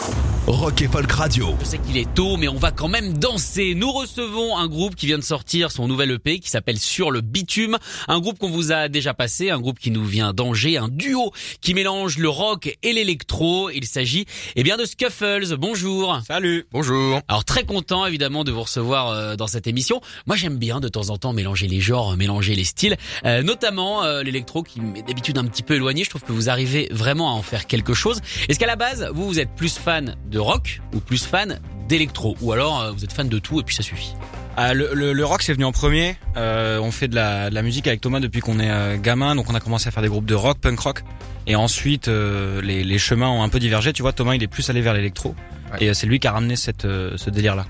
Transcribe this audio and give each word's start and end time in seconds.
you 0.00 0.27
Rock 0.48 0.80
et 0.80 0.88
Folk 0.88 1.12
Radio. 1.12 1.54
Je 1.60 1.66
sais 1.66 1.78
qu'il 1.78 1.98
est 1.98 2.14
tôt, 2.14 2.38
mais 2.38 2.48
on 2.48 2.56
va 2.56 2.70
quand 2.70 2.88
même 2.88 3.18
danser. 3.18 3.74
Nous 3.74 3.92
recevons 3.92 4.56
un 4.56 4.66
groupe 4.66 4.94
qui 4.94 5.04
vient 5.04 5.18
de 5.18 5.22
sortir 5.22 5.70
son 5.70 5.86
nouvel 5.86 6.10
EP 6.12 6.40
qui 6.40 6.48
s'appelle 6.48 6.78
Sur 6.78 7.10
le 7.10 7.20
bitume. 7.20 7.76
Un 8.08 8.18
groupe 8.18 8.38
qu'on 8.38 8.48
vous 8.48 8.72
a 8.72 8.88
déjà 8.88 9.12
passé, 9.12 9.50
un 9.50 9.60
groupe 9.60 9.78
qui 9.78 9.90
nous 9.90 10.06
vient 10.06 10.32
d'Angers, 10.32 10.78
un 10.78 10.88
duo 10.88 11.32
qui 11.60 11.74
mélange 11.74 12.16
le 12.16 12.30
rock 12.30 12.78
et 12.82 12.94
l'électro. 12.94 13.68
Il 13.68 13.84
s'agit, 13.84 14.24
eh 14.56 14.62
bien, 14.62 14.78
de 14.78 14.86
Scuffles. 14.86 15.54
Bonjour. 15.58 16.18
Salut. 16.26 16.66
Bonjour. 16.72 17.20
Alors 17.28 17.44
très 17.44 17.64
content 17.64 18.06
évidemment 18.06 18.42
de 18.42 18.50
vous 18.50 18.62
recevoir 18.62 19.10
euh, 19.10 19.36
dans 19.36 19.48
cette 19.48 19.66
émission. 19.66 20.00
Moi 20.26 20.36
j'aime 20.36 20.56
bien 20.56 20.80
de 20.80 20.88
temps 20.88 21.10
en 21.10 21.18
temps 21.18 21.34
mélanger 21.34 21.68
les 21.68 21.80
genres, 21.80 22.16
mélanger 22.16 22.54
les 22.54 22.64
styles, 22.64 22.96
euh, 23.26 23.42
notamment 23.42 24.02
euh, 24.02 24.22
l'électro 24.22 24.62
qui 24.62 24.80
m'est 24.80 25.02
d'habitude 25.02 25.36
un 25.36 25.44
petit 25.44 25.62
peu 25.62 25.74
éloigné. 25.74 26.04
Je 26.04 26.10
trouve 26.10 26.22
que 26.22 26.32
vous 26.32 26.48
arrivez 26.48 26.88
vraiment 26.90 27.28
à 27.28 27.32
en 27.32 27.42
faire 27.42 27.66
quelque 27.66 27.92
chose. 27.92 28.22
Est-ce 28.48 28.58
qu'à 28.58 28.66
la 28.66 28.76
base 28.76 29.10
vous 29.12 29.26
vous 29.26 29.40
êtes 29.40 29.54
plus 29.54 29.76
fan 29.76 30.16
de 30.30 30.37
rock 30.40 30.80
ou 30.94 31.00
plus 31.00 31.24
fan 31.24 31.60
d'électro 31.88 32.36
ou 32.40 32.52
alors 32.52 32.80
euh, 32.80 32.92
vous 32.92 33.04
êtes 33.04 33.12
fan 33.12 33.28
de 33.28 33.38
tout 33.38 33.60
et 33.60 33.62
puis 33.62 33.74
ça 33.74 33.82
suffit 33.82 34.14
Ah, 34.56 34.74
le, 34.74 34.90
le- 34.94 35.12
le 35.12 35.24
rock 35.24 35.42
c'est 35.42 35.52
venu 35.52 35.64
en 35.64 35.72
premier. 35.72 36.16
Euh, 36.36 36.78
on 36.80 36.90
fait 36.90 37.08
de 37.08 37.14
la, 37.14 37.48
de 37.50 37.54
la 37.54 37.62
musique 37.62 37.86
avec 37.86 38.00
Thomas 38.00 38.20
depuis 38.20 38.40
qu'on 38.40 38.60
est 38.60 38.70
euh, 38.70 38.96
gamin, 38.98 39.34
donc 39.34 39.48
on 39.50 39.54
a 39.54 39.60
commencé 39.60 39.88
à 39.88 39.90
faire 39.90 40.02
des 40.02 40.08
groupes 40.08 40.26
de 40.26 40.34
rock, 40.34 40.58
punk 40.60 40.78
rock. 40.80 41.02
Et 41.46 41.56
ensuite 41.56 42.08
euh, 42.08 42.60
les, 42.60 42.84
les 42.84 42.98
chemins 42.98 43.28
ont 43.30 43.42
un 43.42 43.48
peu 43.48 43.58
divergé. 43.58 43.92
Tu 43.92 44.02
vois, 44.02 44.12
Thomas 44.12 44.34
il 44.34 44.42
est 44.42 44.48
plus 44.48 44.68
allé 44.70 44.80
vers 44.82 44.92
l'électro. 44.94 45.34
Et 45.80 45.88
euh, 45.88 45.94
c'est 45.94 46.06
lui 46.06 46.18
qui 46.20 46.26
a 46.26 46.32
ramené 46.32 46.56
cette, 46.56 46.84
euh, 46.84 47.12
ce 47.16 47.30
délire 47.30 47.56
là. 47.56 47.64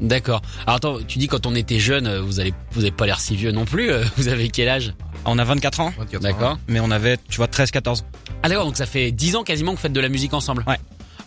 D'accord. 0.00 0.42
Alors 0.66 0.76
attends, 0.76 0.98
tu 1.06 1.20
dis 1.20 1.28
quand 1.28 1.46
on 1.46 1.54
était 1.54 1.78
jeune, 1.78 2.18
vous 2.18 2.40
allez 2.40 2.52
vous 2.72 2.80
avez 2.80 2.90
pas 2.90 3.06
l'air 3.06 3.20
si 3.20 3.36
vieux 3.36 3.52
non 3.52 3.64
plus. 3.64 3.90
euh, 3.92 4.02
Vous 4.16 4.26
avez 4.26 4.48
quel 4.48 4.68
âge? 4.68 4.92
On 5.24 5.38
a 5.38 5.44
24 5.44 5.78
ans, 5.80 5.92
D'accord. 6.20 6.58
mais 6.66 6.80
on 6.80 6.90
avait, 6.90 7.16
tu 7.28 7.36
vois, 7.36 7.46
13-14. 7.46 8.02
Ah 8.42 8.48
d'accord, 8.48 8.64
donc 8.64 8.76
ça 8.76 8.86
fait 8.86 9.12
10 9.12 9.36
ans 9.36 9.44
quasiment 9.44 9.70
que 9.72 9.76
vous 9.76 9.82
faites 9.82 9.92
de 9.92 10.00
la 10.00 10.08
musique 10.08 10.34
ensemble. 10.34 10.64
Ouais. 10.66 10.78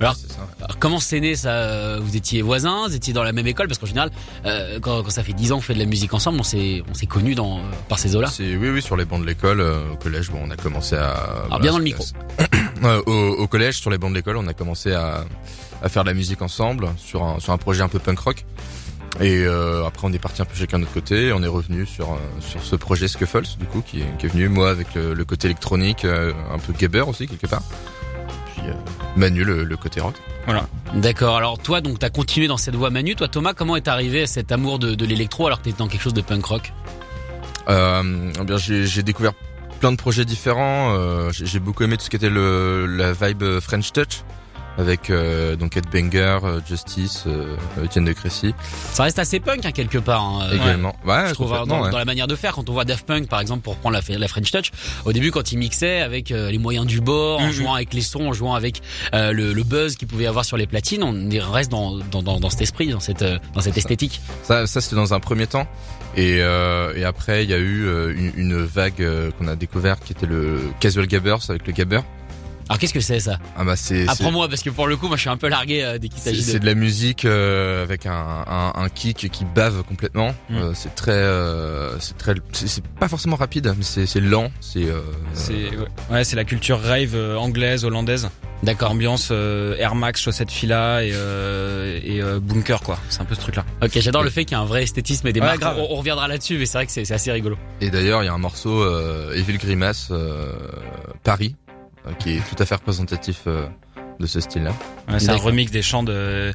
Alors, 0.01 0.15
alors, 0.59 0.79
comment 0.79 0.99
c'est 0.99 1.19
né 1.19 1.35
ça 1.35 1.49
euh, 1.51 1.99
Vous 2.01 2.15
étiez 2.15 2.41
voisins, 2.41 2.87
vous 2.87 2.95
étiez 2.95 3.13
dans 3.13 3.23
la 3.23 3.31
même 3.33 3.45
école 3.47 3.67
parce 3.67 3.77
qu'en 3.79 3.85
général, 3.85 4.09
euh, 4.45 4.79
quand, 4.81 5.03
quand 5.03 5.09
ça 5.11 5.23
fait 5.23 5.33
10 5.33 5.51
ans 5.51 5.55
qu'on 5.57 5.61
fait 5.61 5.73
de 5.75 5.79
la 5.79 5.85
musique 5.85 6.13
ensemble, 6.13 6.39
on 6.39 6.43
s'est 6.43 6.83
on 6.89 6.93
s'est 6.93 7.05
connus 7.05 7.35
dans 7.35 7.59
euh, 7.59 7.61
par 7.87 7.99
ces 7.99 8.15
eaux-là. 8.15 8.29
Oui 8.39 8.55
oui 8.69 8.81
sur 8.81 8.97
les 8.97 9.05
bancs 9.05 9.21
de 9.21 9.27
l'école 9.27 9.61
euh, 9.61 9.91
au 9.93 9.95
collège 9.97 10.31
bon 10.31 10.39
on 10.43 10.49
a 10.49 10.57
commencé 10.57 10.95
à 10.95 11.11
Alors 11.45 11.59
bien 11.59 11.71
dans 11.71 11.77
le 11.77 11.83
micro. 11.83 12.03
Euh, 12.83 12.99
au, 13.05 13.11
au 13.43 13.47
collège 13.47 13.77
sur 13.77 13.91
les 13.91 13.99
bancs 13.99 14.09
de 14.09 14.15
l'école 14.15 14.37
on 14.37 14.47
a 14.47 14.55
commencé 14.55 14.91
à, 14.91 15.23
à 15.83 15.89
faire 15.89 16.03
de 16.03 16.07
la 16.09 16.15
musique 16.15 16.41
ensemble 16.41 16.89
sur 16.97 17.21
un 17.23 17.39
sur 17.39 17.53
un 17.53 17.59
projet 17.59 17.83
un 17.83 17.87
peu 17.89 17.99
punk 17.99 18.17
rock 18.17 18.43
et 19.19 19.43
euh, 19.45 19.85
après 19.85 20.07
on 20.07 20.11
est 20.13 20.17
parti 20.17 20.41
un 20.41 20.45
peu 20.45 20.55
chacun 20.55 20.77
de 20.79 20.85
notre 20.85 20.93
côté 20.95 21.27
et 21.27 21.33
on 21.33 21.43
est 21.43 21.47
revenu 21.47 21.85
sur 21.85 22.17
sur 22.39 22.63
ce 22.63 22.75
projet 22.75 23.07
Scuffles 23.07 23.45
du 23.59 23.67
coup 23.67 23.83
qui 23.85 24.01
est, 24.01 24.17
qui 24.17 24.25
est 24.25 24.29
venu 24.29 24.49
moi 24.49 24.71
avec 24.71 24.95
le, 24.95 25.13
le 25.13 25.25
côté 25.25 25.47
électronique 25.47 26.05
euh, 26.05 26.33
un 26.51 26.57
peu 26.57 26.73
gabber 26.73 27.01
aussi 27.01 27.27
quelque 27.27 27.45
part 27.45 27.61
puis 28.61 28.71
euh, 28.71 28.73
Manu 29.15 29.43
le, 29.43 29.63
le 29.63 29.77
côté 29.77 29.99
rock 30.01 30.15
D'accord. 30.93 31.37
Alors 31.37 31.57
toi, 31.57 31.79
donc 31.81 31.99
t'as 31.99 32.09
continué 32.09 32.47
dans 32.47 32.57
cette 32.57 32.75
voie 32.75 32.89
Manu. 32.89 33.15
Toi, 33.15 33.27
Thomas, 33.27 33.53
comment 33.53 33.75
est 33.75 33.87
arrivé 33.87 34.23
à 34.23 34.27
cet 34.27 34.51
amour 34.51 34.79
de, 34.79 34.95
de 34.95 35.05
l'électro 35.05 35.47
alors 35.47 35.59
que 35.59 35.65
t'étais 35.65 35.77
dans 35.77 35.87
quelque 35.87 36.01
chose 36.01 36.13
de 36.13 36.21
punk 36.21 36.43
rock? 36.45 36.73
Euh, 37.69 38.31
eh 38.39 38.43
bien, 38.43 38.57
j'ai 38.57 39.03
découvert 39.03 39.33
plein 39.79 39.91
de 39.91 39.97
projets 39.97 40.25
différents. 40.25 40.93
Euh, 40.95 41.31
j'ai 41.31 41.45
j'ai 41.45 41.59
beaucoup 41.59 41.83
aimé 41.83 41.95
tout 41.95 42.03
ce 42.03 42.09
qui 42.09 42.15
était 42.15 42.29
le, 42.29 42.85
la 42.87 43.13
vibe 43.13 43.59
French 43.59 43.93
Touch 43.93 44.23
avec 44.77 45.09
euh, 45.09 45.55
donc 45.55 45.75
Ed 45.77 45.85
Banger, 45.91 46.39
euh, 46.43 46.59
Justice, 46.67 47.25
euh, 47.27 47.55
Etienne 47.83 48.05
de 48.05 48.13
Crécy 48.13 48.53
Ça 48.93 49.03
reste 49.03 49.19
assez 49.19 49.39
punk 49.39 49.65
hein, 49.65 49.71
quelque 49.71 49.97
part. 49.97 50.23
hein. 50.23 50.47
Euh, 50.51 50.55
également. 50.55 50.95
Ouais, 51.05 51.25
Je 51.29 51.33
trouve 51.33 51.51
dans, 51.67 51.83
ouais. 51.83 51.91
dans 51.91 51.97
la 51.97 52.05
manière 52.05 52.27
de 52.27 52.35
faire 52.35 52.53
quand 52.53 52.69
on 52.69 52.73
voit 52.73 52.85
Daft 52.85 53.05
Punk 53.05 53.27
par 53.27 53.39
exemple 53.41 53.61
pour 53.61 53.75
prendre 53.77 53.99
la, 54.07 54.17
la 54.17 54.27
French 54.27 54.49
Touch 54.51 54.71
au 55.05 55.13
début 55.13 55.31
quand 55.31 55.51
ils 55.51 55.57
mixaient 55.57 56.01
avec 56.01 56.31
euh, 56.31 56.49
les 56.49 56.57
moyens 56.57 56.85
du 56.85 57.01
bord 57.01 57.39
en 57.39 57.47
Mhm. 57.47 57.51
jouant 57.51 57.73
avec 57.75 57.93
les 57.93 58.01
sons 58.01 58.27
en 58.29 58.33
jouant 58.33 58.53
avec 58.55 58.81
euh, 59.13 59.33
le, 59.33 59.53
le 59.53 59.63
buzz 59.63 59.95
qu'il 59.97 60.07
pouvait 60.07 60.23
y 60.23 60.27
avoir 60.27 60.45
sur 60.45 60.57
les 60.57 60.67
platines 60.67 61.03
on 61.03 61.51
reste 61.51 61.71
dans, 61.71 61.97
dans, 62.11 62.23
dans, 62.23 62.39
dans 62.39 62.49
cet 62.49 62.61
esprit 62.61 62.87
dans 62.89 62.99
cette 62.99 63.21
euh, 63.21 63.37
dans 63.53 63.61
cette 63.61 63.77
esthétique 63.77 64.21
Ça, 64.43 64.67
ça 64.67 64.79
c'était 64.81 64.95
dans 64.95 65.13
un 65.13 65.19
premier 65.19 65.47
temps. 65.47 65.67
Et, 66.17 66.39
euh, 66.41 66.93
et 66.97 67.05
après, 67.05 67.45
il 67.45 67.49
y 67.49 67.53
a 67.53 67.57
eu 67.57 67.85
euh, 67.85 68.13
une, 68.13 68.33
une 68.35 68.63
vague 68.65 69.01
euh, 69.01 69.31
qu'on 69.39 69.47
a 69.47 69.55
découvert 69.55 69.97
qui 69.99 70.11
était 70.11 70.25
le 70.25 70.59
Casual 70.81 71.07
Gabbers 71.07 71.49
avec 71.49 71.65
le 71.65 71.71
Gabber. 71.71 72.01
Alors 72.71 72.79
qu'est-ce 72.79 72.93
que 72.93 73.01
c'est 73.01 73.19
ça 73.19 73.37
Ah 73.57 73.63
bah 73.65 73.75
c'est 73.75 74.07
apprends-moi 74.07 74.47
parce 74.47 74.63
que 74.63 74.69
pour 74.69 74.87
le 74.87 74.95
coup 74.95 75.07
moi 75.07 75.17
je 75.17 75.21
suis 75.21 75.29
un 75.29 75.35
peu 75.37 75.49
largué 75.49 75.83
euh, 75.83 75.97
dès 75.97 76.07
qu'il 76.07 76.21
s'agit 76.21 76.41
c'est 76.41 76.53
de 76.53 76.59
de 76.59 76.65
la 76.65 76.73
musique 76.75 77.25
euh, 77.25 77.83
avec 77.83 78.05
un, 78.05 78.45
un, 78.47 78.71
un 78.75 78.89
kick 78.89 79.29
qui 79.29 79.43
bave 79.45 79.83
complètement. 79.83 80.33
Mm. 80.49 80.55
Euh, 80.57 80.71
c'est 80.73 80.95
très, 80.95 81.11
euh, 81.11 81.99
c'est 81.99 82.17
très, 82.17 82.33
c'est 82.53 82.83
pas 82.85 83.07
forcément 83.09 83.35
rapide, 83.35 83.73
mais 83.77 83.83
c'est 83.83 84.05
c'est 84.05 84.21
lent. 84.21 84.51
C'est 84.61 84.85
euh, 84.85 85.01
C'est 85.33 85.53
ouais, 85.53 85.87
Ouais, 86.09 86.23
c'est 86.23 86.35
la 86.35 86.43
culture 86.45 86.79
rave 86.81 87.13
euh, 87.15 87.35
anglaise, 87.37 87.83
hollandaise. 87.83 88.29
d'accord 88.63 88.91
Ambiance 88.91 89.29
euh, 89.31 89.75
Air 89.77 89.95
Max, 89.95 90.21
chaussettes 90.21 90.51
fila 90.51 91.03
et, 91.03 91.11
euh, 91.13 91.99
et 92.03 92.21
euh, 92.21 92.39
bunker 92.39 92.81
quoi. 92.83 92.97
C'est 93.09 93.21
un 93.21 93.25
peu 93.25 93.35
ce 93.35 93.41
truc 93.41 93.55
là. 93.57 93.65
ok 93.83 93.91
j'adore 93.99 94.23
le 94.23 94.29
fait 94.29 94.45
qu'il 94.45 94.55
y 94.55 94.59
a 94.59 94.61
un 94.61 94.65
vrai 94.65 94.83
esthétisme 94.83 95.27
et 95.27 95.33
des 95.33 95.39
Ouais, 95.41 95.47
marques 95.47 95.59
grave. 95.59 95.77
on, 95.79 95.91
on 95.93 95.95
reviendra 95.97 96.27
là-dessus 96.27 96.57
mais 96.57 96.65
c'est 96.65 96.77
vrai 96.77 96.85
que 96.85 96.91
c'est 96.91 97.11
assez 97.11 97.31
rigolo 97.31 97.57
Et 97.81 97.89
d'ailleurs, 97.89 98.21
il 98.23 98.27
y 98.27 98.29
a 98.29 98.33
un 98.33 98.37
morceau 98.37 98.81
euh, 98.81 99.33
Evil 99.35 99.57
Grimace 99.57 100.07
euh, 100.11 100.53
Paris 101.23 101.55
euh, 101.57 101.60
qui 102.19 102.37
est 102.37 102.49
tout 102.49 102.61
à 102.61 102.65
fait 102.65 102.75
représentatif 102.75 103.43
euh, 103.47 103.67
de 104.19 104.25
ce 104.27 104.39
style-là. 104.39 104.73
Ouais, 105.11 105.19
c'est 105.19 105.29
un 105.29 105.35
remix 105.37 105.71
des 105.71 105.81
chants 105.81 106.03
de 106.03 106.51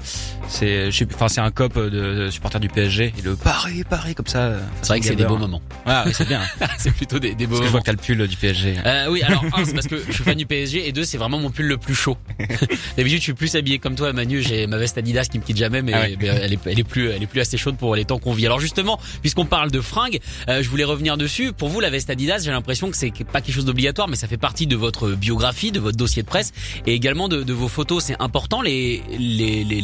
c'est 0.48 0.88
enfin 1.14 1.28
c'est 1.28 1.40
un 1.40 1.50
cop 1.50 1.76
de, 1.78 1.88
de 1.90 2.30
supporter 2.30 2.60
du 2.60 2.68
PSG 2.68 3.12
et 3.18 3.22
le 3.22 3.34
Paris 3.36 3.82
Paris 3.88 4.14
comme 4.14 4.26
ça. 4.26 4.38
euh, 4.42 4.60
c'est 4.82 4.88
vrai 4.88 5.00
que 5.00 5.06
c'est 5.06 5.16
des 5.16 5.24
beaux 5.24 5.36
moments 5.36 5.60
Ouais, 5.86 5.92
ouais, 6.06 6.12
c'est 6.12 6.28
bien. 6.28 6.40
c'est 6.78 6.92
plutôt 6.92 7.18
des, 7.18 7.34
des 7.34 7.46
beaux 7.46 7.58
Parce 7.58 7.60
que 7.60 7.66
je 7.66 7.70
moments 7.70 7.70
vois 7.72 7.80
que 7.80 7.86
t'as 7.86 7.92
le 7.92 7.98
pull 7.98 8.28
du 8.28 8.36
PSG. 8.36 8.76
Euh, 8.84 9.06
oui, 9.10 9.22
alors 9.22 9.44
un, 9.56 9.64
c'est 9.64 9.74
parce 9.74 9.86
que 9.88 9.96
je 10.06 10.12
suis 10.12 10.22
fan 10.24 10.36
du 10.36 10.46
PSG 10.46 10.86
et 10.88 10.92
deux, 10.92 11.04
c'est 11.04 11.18
vraiment 11.18 11.38
mon 11.38 11.50
pull 11.50 11.66
le 11.66 11.76
plus 11.76 11.94
chaud. 11.94 12.16
D'habitude, 12.96 13.18
je 13.18 13.22
suis 13.24 13.34
plus 13.34 13.54
habillé 13.56 13.78
comme 13.78 13.94
toi, 13.96 14.12
Manu. 14.12 14.42
J'ai 14.42 14.66
ma 14.66 14.76
veste 14.78 14.96
Adidas 14.98 15.24
qui 15.30 15.38
me 15.38 15.44
quitte 15.44 15.56
jamais, 15.56 15.82
mais, 15.82 15.92
Ah 15.92 16.00
ouais. 16.02 16.16
mais 16.20 16.26
elle, 16.28 16.52
est, 16.52 16.58
elle 16.66 16.78
est 16.78 16.84
plus, 16.84 17.10
elle 17.10 17.22
est 17.22 17.26
plus 17.26 17.40
assez 17.40 17.56
chaude 17.58 17.76
pour 17.76 17.94
les 17.96 18.04
temps 18.04 18.18
qu'on 18.18 18.32
vit. 18.32 18.46
Alors 18.46 18.60
justement, 18.60 19.00
puisqu'on 19.22 19.46
parle 19.46 19.70
de 19.70 19.80
fringues, 19.80 20.20
euh, 20.48 20.62
je 20.62 20.68
voulais 20.68 20.84
revenir 20.84 21.16
dessus. 21.16 21.52
Pour 21.52 21.68
vous, 21.68 21.80
la 21.80 21.90
veste 21.90 22.10
Adidas, 22.10 22.40
j'ai 22.44 22.50
l'impression 22.52 22.90
que 22.90 22.96
c'est 22.96 23.10
pas 23.24 23.40
quelque 23.40 23.54
chose 23.54 23.64
d'obligatoire, 23.64 24.08
mais 24.08 24.16
ça 24.16 24.28
fait 24.28 24.36
partie 24.36 24.66
de 24.66 24.76
votre 24.76 25.10
biographie, 25.10 25.72
de 25.72 25.80
votre 25.80 25.96
dossier 25.96 26.22
de 26.22 26.28
presse 26.28 26.52
et 26.86 26.94
également 26.94 27.28
de, 27.28 27.42
de 27.42 27.52
vos 27.56 27.68
photos. 27.68 28.04
C'est 28.04 28.16
important 28.20 28.62
les 28.62 29.02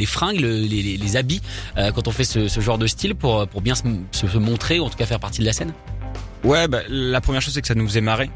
fringues, 0.06 0.40
le- 0.40 0.60
les, 0.60 1.16
habits 1.16 1.42
euh, 1.76 1.90
quand 1.92 2.08
on 2.08 2.12
fait 2.12 2.24
ce, 2.24 2.60
genre 2.60 2.78
de 2.78 2.86
style 2.86 3.14
pour 3.14 3.46
bien 3.60 3.74
se 3.74 4.38
montrer, 4.38 4.80
ou 4.80 4.84
en 4.84 4.90
tout 4.90 4.96
cas 4.96 5.06
faire 5.06 5.20
partie 5.20 5.40
de 5.40 5.46
la 5.46 5.52
scène? 5.52 5.72
Ouais, 6.44 6.66
bah, 6.68 6.80
la 6.88 7.20
première 7.20 7.40
chose 7.40 7.54
c'est 7.54 7.60
que 7.60 7.68
ça 7.68 7.74
nous 7.74 7.86
faisait 7.86 8.00
marrer. 8.00 8.30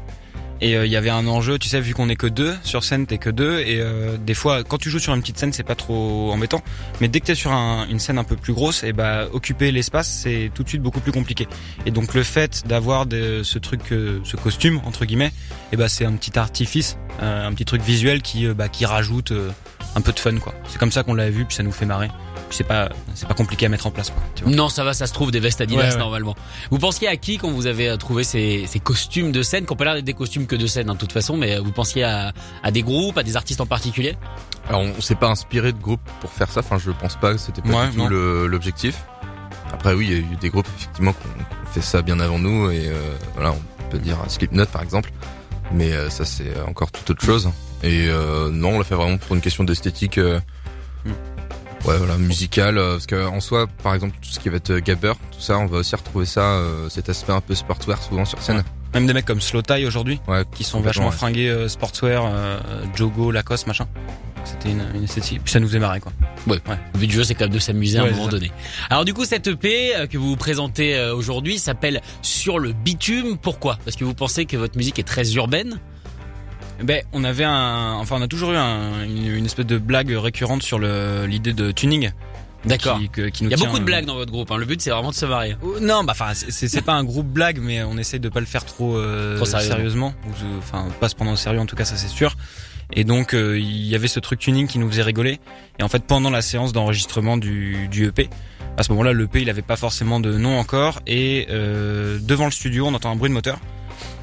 Et 0.59 0.75
euh, 0.75 0.85
il 0.87 0.91
y 0.91 0.95
avait 0.95 1.11
un 1.11 1.27
enjeu, 1.27 1.59
tu 1.59 1.69
sais, 1.69 1.79
vu 1.79 1.93
qu'on 1.93 2.09
est 2.09 2.15
que 2.15 2.25
deux 2.27 2.55
sur 2.63 2.83
scène, 2.83 3.05
t'es 3.05 3.19
que 3.19 3.29
deux, 3.29 3.59
et 3.59 3.79
euh, 3.79 4.17
des 4.17 4.33
fois, 4.33 4.63
quand 4.63 4.77
tu 4.79 4.89
joues 4.89 4.97
sur 4.99 5.13
une 5.13 5.21
petite 5.21 5.37
scène, 5.37 5.53
c'est 5.53 5.61
pas 5.63 5.75
trop 5.75 6.31
embêtant. 6.31 6.63
Mais 6.99 7.07
dès 7.07 7.19
que 7.19 7.25
t'es 7.27 7.35
sur 7.35 7.51
un- 7.51 7.87
une 7.89 7.99
scène 7.99 8.17
un 8.17 8.23
peu 8.23 8.35
plus 8.35 8.53
grosse, 8.53 8.83
et 8.83 8.91
bah 8.91 9.27
occuper 9.31 9.71
l'espace, 9.71 10.09
c'est 10.09 10.49
tout 10.55 10.63
de 10.63 10.69
suite 10.69 10.81
beaucoup 10.81 10.99
plus 10.99 11.11
compliqué. 11.11 11.47
Et 11.85 11.91
donc 11.91 12.15
le 12.15 12.23
fait 12.23 12.63
d'avoir 12.67 13.05
ce 13.09 13.59
truc, 13.59 13.91
euh, 13.91 14.19
ce 14.23 14.35
costume 14.35 14.81
entre 14.85 15.05
guillemets, 15.05 15.31
et 15.71 15.75
bah 15.77 15.89
c'est 15.89 16.05
un 16.05 16.13
petit 16.13 16.39
artifice, 16.39 16.97
euh, 17.21 17.47
un 17.47 17.53
petit 17.53 17.65
truc 17.65 17.81
visuel 17.83 18.21
qui, 18.23 18.47
bah, 18.47 18.67
qui 18.67 18.85
rajoute 18.85 19.31
un 19.95 20.01
peu 20.01 20.11
de 20.11 20.19
fun, 20.19 20.37
quoi. 20.39 20.53
C'est 20.67 20.79
comme 20.79 20.91
ça 20.91 21.03
qu'on 21.03 21.13
l'a 21.13 21.29
vu, 21.29 21.45
puis 21.45 21.55
ça 21.55 21.63
nous 21.63 21.71
fait 21.71 21.85
marrer. 21.85 22.09
C'est 22.49 22.63
pas, 22.63 22.89
c'est 23.13 23.27
pas 23.27 23.33
compliqué 23.33 23.65
à 23.65 23.69
mettre 23.69 23.87
en 23.87 23.91
place, 23.91 24.09
quoi. 24.09 24.21
Tu 24.35 24.43
vois. 24.43 24.53
Non, 24.53 24.69
ça 24.69 24.83
va, 24.83 24.93
ça 24.93 25.05
se 25.05 25.13
trouve 25.13 25.31
des 25.31 25.39
vestes 25.39 25.59
Adidas 25.61 25.81
Ouais, 25.83 25.89
ouais. 25.91 25.97
normalement. 25.97 26.35
Vous 26.71 26.79
pensiez 26.79 27.07
à 27.07 27.17
qui 27.17 27.37
quand 27.37 27.51
vous 27.51 27.67
avez 27.67 27.89
euh, 27.89 27.97
trouvé 27.97 28.23
ces, 28.23 28.65
ces 28.67 28.79
costumes 28.79 29.31
de 29.33 29.43
scène, 29.43 29.65
qui 29.65 29.73
ont 29.73 29.75
pas 29.75 29.83
l'air 29.85 29.95
d'être 29.95 30.05
des 30.05 30.13
costumes 30.13 30.47
que 30.47 30.55
de 30.55 30.65
scène 30.65 30.89
hein, 30.89 30.93
de 30.93 30.99
toute 30.99 31.11
façon, 31.11 31.35
mais 31.35 31.55
euh, 31.57 31.61
vous 31.61 31.71
pensiez 31.73 32.03
à, 32.03 32.31
à 32.63 32.71
des 32.71 32.83
groupes, 32.83 33.17
à 33.17 33.23
des 33.23 33.35
artistes 33.35 33.59
en 33.59 33.65
particulier? 33.65 34.15
Alors 34.69 34.81
on, 34.81 34.93
on 34.97 35.01
s'est 35.01 35.15
pas 35.15 35.27
inspiré 35.27 35.73
de 35.73 35.77
groupe 35.77 35.99
pour 36.21 36.31
faire 36.31 36.49
ça. 36.49 36.61
Enfin, 36.61 36.77
je 36.77 36.91
pense 36.91 37.15
pas 37.17 37.33
que 37.33 37.37
c'était 37.39 37.61
pas 37.61 37.69
Ouais, 37.69 37.89
du 37.89 37.97
tout 37.97 38.07
l'objectif. 38.07 39.03
Après, 39.73 39.93
oui, 39.93 40.07
il 40.09 40.13
y 40.13 40.15
a 40.15 40.19
eu 40.19 40.35
des 40.39 40.49
groupes 40.49 40.67
effectivement 40.77 41.11
qui 41.13 41.19
ont 41.27 41.43
qui 41.43 41.69
ont 41.69 41.73
fait 41.73 41.81
ça 41.81 42.01
bien 42.01 42.19
avant 42.21 42.39
nous 42.39 42.71
et 42.71 42.87
euh, 42.87 42.93
voilà, 43.35 43.51
on 43.51 43.89
peut 43.91 43.99
dire 43.99 44.17
Slipknot 44.29 44.65
par 44.67 44.81
exemple. 44.81 45.11
Mais 45.73 45.91
euh, 45.91 46.09
ça, 46.09 46.23
c'est 46.23 46.57
encore 46.65 46.91
toute 46.91 47.09
autre 47.09 47.25
chose. 47.25 47.49
Et 47.83 48.07
euh, 48.07 48.49
non, 48.49 48.75
on 48.75 48.77
l'a 48.77 48.85
fait 48.85 48.95
vraiment 48.95 49.17
pour 49.17 49.35
une 49.35 49.41
question 49.41 49.65
d'esthétique. 49.65 50.17
Ouais, 51.85 51.97
voilà, 51.97 52.17
musicale. 52.17 52.77
euh, 52.77 52.93
parce 52.93 53.05
que 53.05 53.25
en 53.27 53.39
soi, 53.39 53.67
par 53.83 53.93
exemple, 53.93 54.15
tout 54.21 54.29
ce 54.29 54.39
qui 54.39 54.49
va 54.49 54.57
être 54.57 54.71
euh, 54.71 54.79
gabber, 54.79 55.13
tout 55.31 55.39
ça, 55.39 55.57
on 55.57 55.65
va 55.67 55.77
aussi 55.77 55.95
retrouver 55.95 56.25
ça, 56.25 56.41
euh, 56.41 56.89
cet 56.89 57.07
aspect 57.09 57.31
un 57.33 57.41
peu 57.41 57.55
sportswear 57.55 58.01
souvent 58.01 58.25
sur 58.25 58.41
scène. 58.41 58.63
Même 58.93 59.05
des 59.05 59.13
mecs 59.13 59.25
comme 59.25 59.41
Slow 59.41 59.61
Tie 59.61 59.85
aujourd'hui, 59.85 60.19
Ouais, 60.27 60.43
qui 60.55 60.63
sont 60.63 60.79
vachement 60.81 61.07
ouais. 61.07 61.11
fringués 61.11 61.49
euh, 61.49 61.67
sportswear, 61.67 62.23
euh, 62.25 62.59
Jogo, 62.95 63.31
Lacoste, 63.31 63.67
machin. 63.67 63.85
C'était 64.43 64.69
une, 64.71 64.81
une 64.95 65.03
esthétique. 65.03 65.41
Puis 65.43 65.51
ça 65.51 65.59
nous 65.59 65.67
faisait 65.67 65.79
marrer 65.79 65.99
quoi. 65.99 66.13
Le 66.47 66.55
but 66.99 67.07
du 67.07 67.15
jeu, 67.15 67.23
c'est 67.25 67.35
quand 67.35 67.45
même 67.45 67.53
de 67.53 67.59
s'amuser 67.59 67.97
à 67.99 68.03
un 68.03 68.05
Ouais, 68.05 68.11
moment 68.11 68.27
donné. 68.29 68.49
Alors 68.89 69.03
du 69.03 69.13
coup, 69.13 69.25
cette 69.25 69.45
EP 69.47 69.93
euh, 69.93 70.07
que 70.07 70.17
vous 70.17 70.37
présentez 70.37 70.95
euh, 70.95 71.13
aujourd'hui 71.13 71.57
s'appelle 71.59 72.01
Sur 72.21 72.57
le 72.57 72.71
bitume. 72.71 73.37
Pourquoi? 73.37 73.77
Parce 73.83 73.97
que 73.97 74.05
vous 74.05 74.13
pensez 74.13 74.45
que 74.45 74.55
votre 74.55 74.77
musique 74.77 74.99
est 74.99 75.03
très 75.07 75.33
urbaine 75.33 75.79
Ben, 76.83 77.01
on 77.13 77.23
avait 77.23 77.43
un, 77.43 77.93
enfin, 77.99 78.17
on 78.19 78.21
a 78.21 78.27
toujours 78.27 78.51
eu 78.53 78.55
un- 78.55 79.03
une, 79.03 79.27
une 79.35 79.45
espèce 79.45 79.65
de 79.65 79.77
blague 79.77 80.11
récurrente 80.11 80.61
sur 80.63 80.79
l'idée 80.79 81.53
de 81.53 81.71
tuning. 81.71 82.11
D'accord. 82.65 82.99
Qui, 82.99 83.09
qui 83.31 83.43
Il 83.45 83.49
y 83.49 83.53
a 83.53 83.57
beaucoup 83.57 83.77
de 83.77 83.83
euh, 83.83 83.85
blagues 83.85 84.05
dans 84.05 84.15
votre 84.15 84.31
groupe. 84.31 84.51
hein. 84.51 84.57
Le 84.57 84.65
but, 84.65 84.81
c'est 84.81 84.89
vraiment 84.89 85.11
de 85.11 85.15
se 85.15 85.25
marier. 85.25 85.55
Oh, 85.61 85.75
Non, 85.79 86.03
bah 86.03 86.11
enfin 86.11 86.33
c'est- 86.33 86.81
pas 86.81 86.93
un 86.93 87.03
groupe 87.03 87.27
blague, 87.27 87.59
mais 87.61 87.83
on 87.83 87.97
essaye 87.97 88.19
de 88.19 88.29
pas 88.29 88.39
le 88.41 88.45
faire 88.45 88.65
trop, 88.65 88.97
euh, 88.97 89.37
Trop 89.37 89.45
sérieusement. 89.45 90.09
de- 90.25 90.57
Enfin, 90.57 90.87
pas 90.99 91.07
se 91.07 91.15
prendre 91.15 91.31
au 91.31 91.35
sérieux 91.35 91.59
en 91.61 91.65
tout 91.65 91.75
cas, 91.75 91.85
ça 91.85 91.95
c'est 91.95 92.07
sûr. 92.09 92.35
Et 92.93 93.03
donc 93.03 93.33
euh, 93.33 93.57
il 93.59 93.85
y 93.87 93.95
avait 93.95 94.07
ce 94.07 94.19
truc 94.19 94.39
tuning 94.39 94.67
qui 94.67 94.79
nous 94.79 94.89
faisait 94.89 95.01
rigoler. 95.03 95.39
Et 95.79 95.83
en 95.83 95.87
fait 95.89 96.03
pendant 96.03 96.29
la 96.29 96.41
séance 96.41 96.73
d'enregistrement 96.73 97.37
du, 97.37 97.87
du 97.89 98.07
EP, 98.07 98.29
à 98.77 98.83
ce 98.83 98.91
moment-là 98.91 99.13
l'EP 99.13 99.41
il 99.41 99.49
avait 99.49 99.61
pas 99.61 99.75
forcément 99.77 100.19
de 100.19 100.33
nom 100.37 100.57
encore. 100.59 100.99
Et 101.07 101.47
euh, 101.49 102.17
devant 102.21 102.45
le 102.45 102.51
studio 102.51 102.85
on 102.87 102.93
entend 102.93 103.11
un 103.11 103.15
bruit 103.15 103.29
de 103.29 103.33
moteur. 103.35 103.59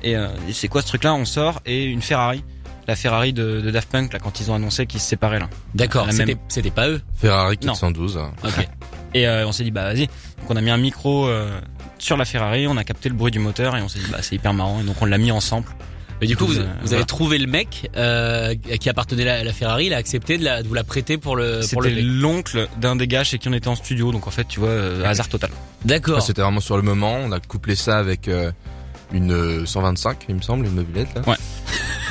Et 0.05 0.15
euh, 0.17 0.29
c'est 0.53 0.69
quoi 0.69 0.83
ce 0.83 0.87
truc-là 0.87 1.15
On 1.15 1.25
sort 1.25 1.61
et 1.67 1.85
une 1.85 2.03
Ferrari, 2.03 2.45
la 2.87 2.95
Ferrari 2.95 3.33
de, 3.33 3.61
de 3.62 3.71
Daft 3.71 3.91
Punk 3.91 4.12
là 4.12 4.19
quand 4.21 4.39
ils 4.39 4.51
ont 4.51 4.55
annoncé 4.55 4.87
qu'ils 4.87 5.01
se 5.01 5.06
séparaient 5.09 5.41
là. 5.41 5.49
D'accord. 5.75 6.06
C'était 6.11 6.27
même- 6.27 6.39
c'était 6.49 6.71
pas 6.71 6.89
eux. 6.89 7.01
Ferrari 7.17 7.56
Non. 7.62 7.73
412. 7.73 8.19
hein. 8.19 8.33
Ok. 8.45 8.69
Et 9.15 9.27
euh, 9.27 9.47
on 9.47 9.53
s'est 9.53 9.65
dit 9.65 9.71
bah 9.71 9.85
vas-y. 9.85 10.06
Donc 10.06 10.51
on 10.51 10.56
a 10.56 10.61
mis 10.61 10.71
un 10.71 10.77
micro 10.77 11.27
euh, 11.29 11.59
sur 11.99 12.17
la 12.17 12.25
Ferrari, 12.25 12.67
on 12.69 12.77
a 12.77 12.85
capté 12.85 13.09
le 13.09 13.15
bruit 13.15 13.31
du 13.33 13.39
moteur 13.39 13.77
et 13.77 13.81
on 13.83 13.89
s'est 13.89 13.99
dit 14.01 14.06
bah 14.12 14.19
c'est 14.21 14.35
hyper 14.35 14.53
marrant 14.53 14.81
et 14.81 14.85
donc 14.85 14.97
on 15.01 15.06
l'a 15.06 15.19
mis 15.19 15.31
ensemble. 15.33 15.67
Mais 16.21 16.27
du 16.29 16.37
coup, 16.37 16.47
vous, 16.47 16.59
Euh, 16.59 16.62
vous 16.62 16.69
voilà. 16.83 16.97
avez 16.99 17.05
trouvé 17.07 17.39
le 17.39 17.47
mec 17.49 17.91
euh, 17.97 18.55
qui 18.81 18.89
appartenait 18.89 19.29
à 19.29 19.43
la 19.43 19.53
Ferrari. 19.53 19.87
Il 19.87 19.95
a 19.95 19.97
accepté 19.97 20.39
de, 20.39 20.45
la, 20.45 20.62
de 20.62 20.69
vous 20.69 20.75
la 20.75 20.85
prêter 20.85 21.19
pour 21.19 21.35
le 21.37 21.61
C'était 21.62 21.91
l'oncle 22.03 22.69
d'un 22.81 22.95
des 22.97 23.09
gars 23.09 23.25
chez 23.25 23.39
qui 23.39 23.49
on 23.49 23.53
était 23.53 23.67
en 23.69 23.75
studio, 23.75 24.12
donc 24.12 24.27
en 24.29 24.31
fait 24.31 24.47
tu 24.47 24.61
vois 24.61 24.69
euh, 24.69 25.05
hasard 25.05 25.29
total. 25.29 25.50
D'accord. 25.85 26.23
C'était 26.23 26.43
vraiment 26.43 26.61
sur 26.61 26.77
le 26.77 26.83
moment. 26.83 27.15
On 27.23 27.33
a 27.33 27.41
couplé 27.41 27.75
ça 27.75 27.99
avec 27.99 28.29
euh, 28.29 28.53
une 29.12 29.33
euh, 29.33 29.67
125, 29.67 30.25
il 30.29 30.37
me 30.37 30.43
semble, 30.43 30.67
une 30.67 30.75
mobilette. 30.75 31.15
Là. 31.15 31.23
Ouais. 31.27 31.37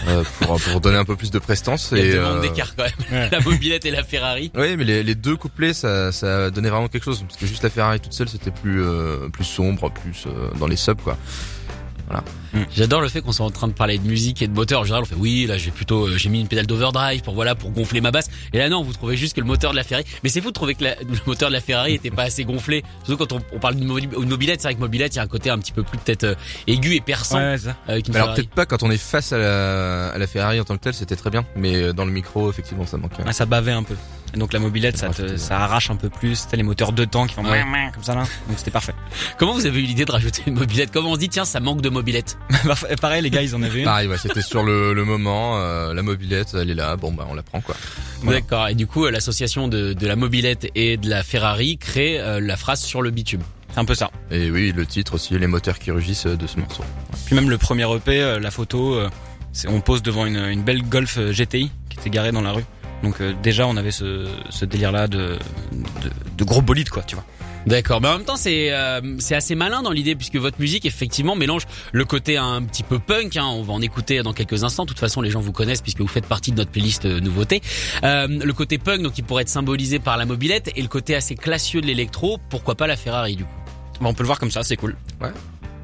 Euh, 0.08 0.24
pour, 0.40 0.60
pour 0.60 0.82
donner 0.82 0.98
un 0.98 1.06
peu 1.06 1.16
plus 1.16 1.32
de 1.32 1.40
prestance. 1.40 1.92
Il 1.94 2.00
y 2.00 2.02
a 2.02 2.06
et, 2.06 2.12
deux 2.12 2.20
euh, 2.20 2.42
d'écart 2.42 2.76
quand 2.76 2.84
même. 2.84 2.92
Ouais. 3.10 3.30
la 3.32 3.40
mobilette 3.40 3.86
et 3.86 3.92
la 3.92 4.04
Ferrari. 4.04 4.52
Oui, 4.56 4.76
mais 4.76 4.84
les, 4.84 5.02
les 5.02 5.16
deux 5.16 5.38
couplets, 5.38 5.74
ça, 5.74 6.12
ça 6.12 6.50
donnait 6.50 6.70
vraiment 6.70 6.90
quelque 6.90 7.06
chose. 7.06 7.24
Parce 7.26 7.38
que 7.40 7.46
juste 7.46 7.64
la 7.64 7.70
Ferrari 7.70 8.02
toute 8.02 8.12
seule, 8.12 8.28
c'était 8.28 8.52
plus 8.52 8.84
euh, 8.84 9.30
plus 9.30 9.46
sombre, 9.46 9.90
plus 9.92 10.26
euh, 10.28 10.52
dans 10.60 10.68
les 10.68 10.76
subs, 10.76 11.02
quoi. 11.02 11.18
J'adore 12.76 13.02
le 13.02 13.10
fait 13.10 13.22
qu'on 13.22 13.32
soit 13.32 13.46
en 13.46 13.50
train 13.52 13.68
de 13.68 13.74
parler 13.74 13.98
de 13.98 14.08
musique 14.08 14.42
et 14.42 14.48
de 14.48 14.54
moteur. 14.54 14.82
En 14.82 14.84
général, 14.84 15.04
on 15.04 15.06
fait 15.06 15.16
oui, 15.18 15.46
là 15.48 15.58
j'ai 15.58 15.72
plutôt 15.72 16.08
euh, 16.08 16.18
j'ai 16.18 16.30
mis 16.30 16.40
une 16.42 16.48
pédale 16.48 16.68
d'overdrive 16.68 17.22
pour 17.24 17.34
voilà 17.34 17.56
pour 17.56 17.72
gonfler 17.72 18.02
ma 18.02 18.12
basse. 18.12 18.30
Et 18.54 18.58
là 18.60 18.70
non, 18.70 18.84
vous 18.84 18.94
trouvez 18.94 19.18
juste 19.18 19.36
que 19.36 19.42
le 19.42 19.48
moteur 19.48 19.72
de 19.72 19.76
la 19.78 19.84
Ferrari. 19.84 20.06
Mais 20.24 20.30
c'est 20.30 20.42
fou 20.42 20.50
de 20.50 20.54
trouver 20.54 20.76
que 20.76 20.84
la- 20.84 20.96
le 21.00 21.18
moteur 21.26 21.50
de 21.50 21.54
la 21.54 21.62
Ferrari 21.62 21.94
était 21.96 22.12
pas 22.12 22.24
assez 22.24 22.44
gonflé. 22.46 22.84
Surtout 23.06 23.26
quand 23.26 23.34
on, 23.34 23.42
on 23.54 23.60
parle 23.60 23.76
d'une 23.76 23.88
mobi- 23.88 24.10
une 24.22 24.30
mobilette, 24.30 24.62
c'est 24.62 24.68
vrai 24.68 24.76
que 24.76 24.80
mobilette, 24.80 25.14
il 25.16 25.18
y 25.18 25.20
a 25.20 25.24
un 25.24 25.28
côté 25.28 25.50
un 25.50 25.58
petit 25.58 25.72
peu 25.72 25.84
plus 25.84 25.98
peut-être 25.98 26.24
euh, 26.26 26.36
aigu 26.68 26.94
et 26.96 27.02
perçant 27.02 27.38
Ouais, 27.88 27.98
Mais 28.10 28.16
alors 28.18 28.28
peut-être 28.36 28.50
pas 28.50 28.66
quand 28.66 28.84
on 28.84 28.92
est 28.92 28.98
face 28.98 29.32
à 29.34 29.38
la, 29.38 30.10
à 30.10 30.18
la 30.18 30.28
Ferrari 30.28 30.60
en 30.60 30.64
tant 30.64 30.76
que 30.78 30.82
telle, 30.84 30.94
c'était 30.94 31.16
très 31.16 31.30
bien. 31.32 31.46
Mais 31.56 31.76
euh, 31.76 31.94
dans 31.94 32.06
le 32.06 32.12
micro, 32.12 32.50
effectivement, 32.50 32.86
ça 32.86 32.98
manquait. 32.98 33.24
Ouais, 33.24 33.34
ça 33.34 33.46
bavait 33.46 33.72
un 33.72 33.84
peu. 33.84 33.96
Et 34.36 34.40
donc 34.40 34.52
la 34.52 34.60
mobilette, 34.60 34.98
ça, 34.98 35.10
te, 35.10 35.22
Rajouter, 35.22 35.38
ça 35.38 35.60
arrache 35.60 35.92
un 35.92 35.96
peu 35.96 36.10
plus. 36.10 36.36
C'était 36.36 36.58
les 36.58 36.64
moteurs 36.64 36.92
deux 36.92 37.06
temps 37.06 37.28
qui 37.28 37.36
font 37.36 37.44
Ouais. 37.46 37.64
comme 37.94 38.04
ça 38.04 38.16
là. 38.16 38.24
Donc 38.48 38.58
c'était 38.58 38.72
parfait. 38.72 38.94
Comment 39.38 39.54
vous 39.54 39.66
avez 39.68 39.80
eu 39.80 39.84
l'idée 39.84 40.06
de 40.06 40.12
rajouter 40.12 40.42
une 40.48 40.56
mobilette? 40.56 40.90
Comment 40.92 41.12
on 41.12 41.16
se 41.16 41.20
dit 41.20 41.30
tiens 41.30 41.46
ça 41.46 41.60
manque 41.60 41.82
de 41.82 41.90
mobilette? 41.90 42.38
Parfait, 42.66 42.96
Pareil, 43.00 43.22
les 43.22 43.30
gars, 43.30 43.44
ils 43.44 43.54
en 43.56 43.62
avaient 43.62 43.80
une. 43.80 43.86
Pareil, 43.86 44.08
ouais, 44.08 44.18
c'était 44.18 44.42
sur 44.42 44.64
le, 44.64 44.94
le 44.94 45.06
moment. 45.06 45.58
euh, 45.60 45.94
la 45.94 46.02
mobilette, 46.02 46.56
elle 46.60 46.72
est 46.72 46.76
là. 46.76 46.96
Bon, 46.96 47.12
bah, 47.12 47.28
on 47.30 47.36
la 47.36 47.44
prend, 47.44 47.62
quoi. 47.62 47.76
Voilà. 48.22 48.40
D'accord. 48.40 48.68
Et 48.70 48.76
du 48.76 48.88
coup, 48.88 49.06
euh, 49.06 49.12
l'association 49.12 49.68
de, 49.68 49.94
de 49.94 50.08
la 50.08 50.16
mobilette 50.16 50.68
et 50.74 50.98
de 50.98 51.10
la 51.10 51.22
Ferrari 51.24 51.78
crée 51.78 52.20
euh, 52.20 52.40
la 52.42 52.58
phrase 52.58 52.82
sur 52.82 53.02
le 53.04 53.12
bitume. 53.12 53.42
C'est 53.72 53.80
un 53.80 53.86
peu 53.86 53.96
ça. 53.96 54.10
Et 54.32 54.50
oui, 54.50 54.72
le 54.76 54.86
titre 54.88 55.14
aussi, 55.16 55.38
les 55.38 55.48
moteurs 55.48 55.78
qui 55.78 55.92
rugissent 55.92 56.26
euh, 56.26 56.36
de 56.36 56.48
ce 56.48 56.60
morceau. 56.60 56.84
Puis 57.28 57.36
même 57.36 57.50
le 57.52 57.58
premier 57.60 57.84
EP, 57.96 58.20
euh, 58.22 58.40
la 58.40 58.50
photo, 58.52 58.96
euh, 58.96 59.10
c'est- 59.52 59.68
on 59.68 59.82
pose 59.82 60.02
devant 60.02 60.26
une, 60.26 60.38
une 60.38 60.64
belle 60.64 60.82
Golf 60.84 61.20
GTI 61.20 61.72
qui 61.90 62.00
était 62.00 62.10
garée 62.10 62.32
dans 62.32 62.42
la 62.42 62.52
rue. 62.52 62.64
Donc 63.04 63.22
euh, 63.22 63.34
déjà, 63.44 63.68
on 63.68 63.78
avait 63.78 63.92
ce, 63.92 64.28
ce 64.50 64.66
délire-là 64.66 65.08
de, 65.08 65.38
de, 65.72 66.10
de 66.38 66.44
gros 66.44 66.62
bolide, 66.62 66.90
quoi, 66.90 67.04
tu 67.04 67.16
vois. 67.16 67.26
D'accord, 67.66 68.02
mais 68.02 68.10
en 68.10 68.18
même 68.18 68.26
temps 68.26 68.36
c'est 68.36 68.74
euh, 68.74 69.00
c'est 69.20 69.36
assez 69.36 69.56
malin 69.56 69.82
dans 69.84 69.92
l'idée 69.92 70.18
puisque 70.18 70.36
votre 70.36 70.60
musique 70.60 70.86
effectivement 70.86 71.34
mélange 71.38 71.64
le 71.94 72.04
côté 72.04 72.36
un 72.36 72.62
petit 72.64 72.84
peu 72.84 73.00
punk. 73.00 73.38
Hein, 73.38 73.46
on 73.46 73.64
va 73.64 73.72
en 73.72 73.82
écouter 73.82 74.22
dans 74.22 74.34
quelques 74.34 74.66
instants. 74.66 74.84
De 74.84 74.90
toute 74.90 75.00
façon, 75.00 75.22
les 75.22 75.32
gens 75.32 75.40
vous 75.40 75.54
connaissent 75.54 75.82
puisque 75.82 76.02
vous 76.02 76.08
faites 76.08 76.26
partie 76.26 76.52
de 76.52 76.58
notre 76.58 76.72
playlist 76.72 77.06
euh, 77.06 77.22
nouveauté. 77.22 77.62
Euh, 78.04 78.28
le 78.28 78.54
côté 78.54 78.78
punk, 78.78 79.02
donc 79.02 79.14
qui 79.14 79.22
pourrait 79.22 79.44
être 79.44 79.50
symbolisé 79.50 80.00
par 80.00 80.18
la 80.18 80.26
mobilette, 80.26 80.72
et 80.76 80.82
le 80.82 80.90
côté 80.90 81.16
assez 81.16 81.36
classieux 81.36 81.80
de 81.80 81.88
l'électro. 81.88 82.38
Pourquoi 82.50 82.76
pas 82.76 82.86
la 82.86 82.98
Ferrari 82.98 83.38
du 83.38 83.46
coup? 83.46 83.52
Bon, 84.02 84.10
on 84.10 84.14
peut 84.14 84.24
le 84.24 84.28
voir 84.28 84.40
comme 84.40 84.52
ça, 84.52 84.64
c'est 84.64 84.76
cool. 84.76 84.98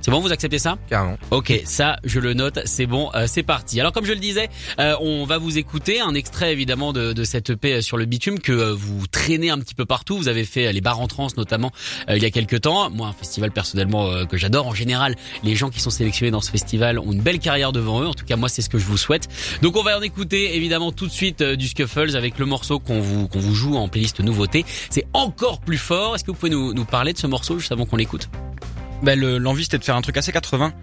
C'est 0.01 0.12
bon, 0.12 0.19
vous 0.22 0.31
acceptez 0.31 0.60
ça 0.60 0.78
Carrément. 0.90 1.18
Ok, 1.31 1.62
ça 1.66 1.98
je 2.04 2.19
le 2.19 2.34
note, 2.34 2.60
c'est 2.66 2.86
bon, 2.86 3.10
euh, 3.16 3.25
c'est 3.28 3.44
parti. 3.44 3.80
Alors 3.80 3.92
comme 3.92 4.06
je 4.06 4.13
le 4.13 4.19
disais, 4.19 4.50
euh, 4.80 4.96
on 5.01 5.25
va 5.25 5.38
vous 5.38 5.57
écouter 5.57 6.00
un 6.00 6.13
extrait 6.13 6.54
évidemment 6.54 6.94
de, 6.94 7.13
de 7.13 7.24
cette 7.24 7.50
EP 7.51 7.81
sur 7.81 7.98
le 7.98 8.06
bitume 8.06 8.40
que 8.40 8.51
euh, 8.51 8.74
vous 8.74 9.07
traînez 9.07 9.50
un 9.50 9.60
petit 9.60 9.75
peu 9.75 9.86
partout. 9.86 10.18
Vous 10.18 10.28
avez 10.28 10.46
fait 10.46 10.68
euh, 10.68 10.72
les 10.72 10.81
bars 10.81 11.00
en 11.00 11.07
trance 11.07 11.36
notamment 11.38 11.72
euh, 12.10 12.18
il 12.18 12.24
y 12.24 12.25
a 12.25 12.31
quelques 12.31 12.62
temps. 12.62 12.90
Moi, 12.90 13.07
un 13.07 13.13
festival 13.13 13.51
personnellement 13.51 14.07
euh, 14.07 14.25
que 14.25 14.38
j'adore. 14.38 14.68
En 14.68 14.74
général, 14.74 15.16
les 15.44 15.56
gens 15.56 15.69
qui 15.69 15.80
sont 15.80 15.90
sélectionnés 15.90 16.31
dans 16.31 16.42
ce 16.42 16.52
festival 16.52 17.00
ont 17.00 17.12
une 17.12 17.22
belle 17.22 17.40
carrière 17.40 17.72
devant 17.72 18.02
eux. 18.02 18.07
En 18.07 18.13
tout 18.13 18.25
cas, 18.25 18.36
moi, 18.36 18.50
c'est 18.50 18.62
ce 18.62 18.69
que 18.69 18.78
je 18.78 18.86
vous 18.86 18.98
souhaite. 18.98 19.28
Donc 19.62 19.75
on 19.75 19.84
va 19.84 19.98
en 19.98 20.02
écouter 20.02 20.56
évidemment 20.56 20.92
tout 20.92 21.07
de 21.07 21.12
suite 21.12 21.42
euh, 21.42 21.56
du 21.56 21.68
Scuffles 21.68 22.16
avec 22.16 22.40
le 22.40 22.45
morceau 22.45 22.80
qu'on 22.80 23.00
vous 23.02 23.28
qu'on 23.28 23.40
vous 23.40 23.56
joue 23.56 23.75
en 23.75 23.88
playlist 23.88 24.22
nouveauté. 24.22 24.66
C'est 24.90 25.06
encore 25.13 25.60
plus 25.60 25.78
fort. 25.78 26.16
Est-ce 26.16 26.24
que 26.24 26.31
vous 26.31 26.38
pouvez 26.38 26.52
nous, 26.52 26.74
nous 26.74 26.86
parler 26.86 27.13
de 27.13 27.18
ce 27.18 27.28
morceau? 27.28 27.60
Juste 27.60 27.72
avant 27.72 27.86
qu'on 27.86 27.98
l'écoute 27.98 28.30
Ben, 29.01 29.18
le- 29.19 29.38
l'envie 29.38 29.63
c'était 29.63 29.78
de 29.78 29.84
faire 29.84 29.96
un 29.96 30.01
truc 30.01 30.18
assez 30.18 30.31
80. 30.31 30.74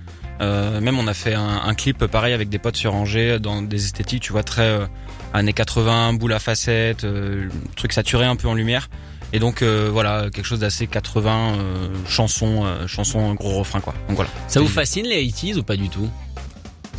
Euh, 0.43 0.81
même 0.83 0.99
on 0.99 1.07
a 1.07 1.15
fait 1.15 1.33
un, 1.35 1.63
un 1.65 1.75
clip 1.75 2.05
pareil 2.07 2.35
avec 2.35 2.49
des 2.51 2.59
potes 2.59 2.77
sur 2.77 2.95
Angers 2.95 3.39
dans 3.41 3.63
des 3.63 3.85
esthétiques, 3.87 4.23
tu 4.23 4.33
vois, 4.33 4.43
très 4.43 4.63
euh, 4.69 4.87
années 5.33 5.55
80, 5.55 6.13
boule 6.15 6.33
à 6.35 6.39
facettes, 6.39 7.05
euh, 7.05 7.49
truc 7.75 7.93
saturé 7.95 8.27
un 8.27 8.37
peu 8.37 8.47
en 8.49 8.55
lumière. 8.55 8.89
Et 9.33 9.39
donc 9.39 9.63
euh, 9.63 9.89
voilà, 9.91 10.29
quelque 10.33 10.45
chose 10.45 10.61
d'assez 10.61 10.87
80, 10.87 11.55
euh, 11.59 11.89
chanson, 12.07 12.65
euh, 12.65 12.87
chanson 12.87 13.35
gros 13.35 13.59
refrain 13.59 13.81
quoi. 13.81 13.95
Donc 14.09 14.17
voilà. 14.17 14.31
Ça 14.47 14.61
vous 14.61 14.69
fascine 14.69 15.07
les 15.07 15.27
80s 15.27 15.57
ou 15.57 15.63
pas 15.63 15.77
du 15.77 15.89
tout? 15.89 16.09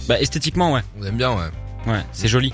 Bah 0.07 0.19
esthétiquement 0.19 0.73
ouais, 0.73 0.81
On 0.99 1.03
aime 1.05 1.17
bien, 1.17 1.31
ouais. 1.31 1.91
ouais, 1.91 2.01
c'est 2.11 2.27
joli. 2.27 2.53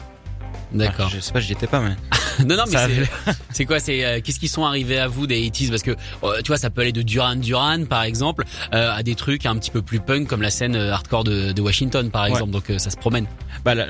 D'accord. 0.74 1.06
Ouais, 1.07 1.13
je 1.16 1.19
sais 1.21 1.31
pas, 1.31 1.39
j'y 1.39 1.54
étais 1.54 1.68
pas 1.68 1.80
mais. 1.80 1.95
Non, 2.45 2.56
non, 2.57 2.63
mais 2.71 2.78
c'est, 3.52 3.66
quoi 3.66 3.80
C'est 3.80 4.04
euh, 4.06 4.19
qu'est-ce 4.23 4.40
qui 4.40 4.47
sont 4.47 4.66
arrivés 4.66 4.99
à 4.99 5.07
vous 5.07 5.28
des 5.28 5.40
80s 5.49 5.69
Parce 5.69 5.83
que 5.83 5.92
euh, 5.92 6.42
tu 6.44 6.47
vois, 6.47 6.57
ça 6.57 6.69
peut 6.69 6.81
aller 6.81 6.92
de 6.92 7.02
Duran 7.02 7.35
Duran, 7.35 7.85
par 7.85 8.04
exemple, 8.04 8.44
euh, 8.73 8.92
à 8.92 9.04
des 9.04 9.16
trucs 9.16 9.45
un 9.45 9.56
petit 9.57 9.71
peu 9.71 9.81
plus 9.81 9.99
punk 9.99 10.28
comme 10.28 10.42
la 10.42 10.49
scène 10.49 10.75
euh, 10.75 10.94
hardcore 10.94 11.23
de, 11.23 11.52
de 11.52 11.61
Washington, 11.61 12.09
par 12.11 12.25
exemple. 12.25 12.52
Donc 12.52 12.69
euh, 12.69 12.78
ça 12.78 12.90
se 12.90 12.97
promène. 12.97 13.28
Bah 13.66 13.75
la, 13.75 13.87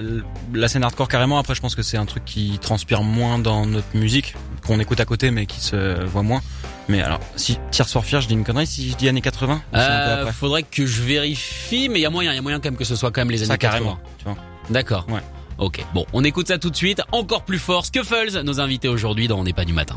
la 0.53 0.67
scène 0.67 0.83
hardcore 0.83 1.07
carrément. 1.07 1.39
Après 1.39 1.55
je 1.55 1.62
pense 1.62 1.75
que 1.75 1.81
c'est 1.83 1.97
un 1.97 2.05
truc 2.05 2.25
qui 2.25 2.59
transpire 2.62 3.03
moins 3.03 3.39
dans 3.39 3.65
notre 3.65 3.95
musique, 3.95 4.35
qu'on 4.65 4.79
écoute 4.79 5.00
à 5.00 5.05
côté 5.05 5.31
mais 5.31 5.45
qui 5.45 5.59
se 5.62 6.03
voit 6.05 6.23
moins. 6.23 6.41
Mais 6.89 7.01
alors, 7.01 7.21
si 7.38 7.57
Tears 7.71 7.88
for 7.88 8.03
Fear, 8.03 8.21
je 8.21 8.27
dis 8.27 8.33
une 8.33 8.43
connerie 8.43 8.67
si 8.67 8.89
je 8.89 8.97
dis 8.97 9.07
années 9.07 9.21
80 9.21 9.53
ou 9.55 9.59
c'est 9.71 9.79
un 9.81 9.85
peu 10.23 10.27
Euh, 10.27 10.31
faudrait 10.33 10.63
que 10.63 10.85
je 10.85 11.01
vérifie, 11.01 11.88
mais 11.88 12.00
il 12.00 12.01
y 12.01 12.05
a 12.05 12.09
moyen, 12.09 12.33
il 12.33 12.35
y 12.35 12.39
a 12.39 12.41
moyen 12.41 12.59
quand 12.59 12.65
même 12.69 12.75
que 12.77 12.83
ce 12.83 12.95
soit 12.97 13.09
quand 13.12 13.21
même 13.21 13.31
les 13.31 13.39
années 13.39 13.47
Ça 13.47 13.57
80. 13.57 13.79
carrément, 13.79 14.00
tu 14.17 14.25
vois. 14.25 14.35
D'accord. 14.69 15.05
Ouais. 15.09 15.21
Ok. 15.57 15.86
Bon, 15.93 16.05
on 16.13 16.24
écoute 16.24 16.48
ça 16.48 16.57
tout 16.57 16.69
de 16.69 16.75
suite. 16.75 17.01
Encore 17.12 17.43
plus 17.43 17.60
fort. 17.60 17.86
Scuffles, 17.86 18.41
nos 18.43 18.60
invités 18.60 18.88
aujourd'hui 18.88 19.27
dans 19.27 19.39
On 19.39 19.43
n'est 19.43 19.53
pas 19.53 19.65
du 19.65 19.74
matin. 19.74 19.95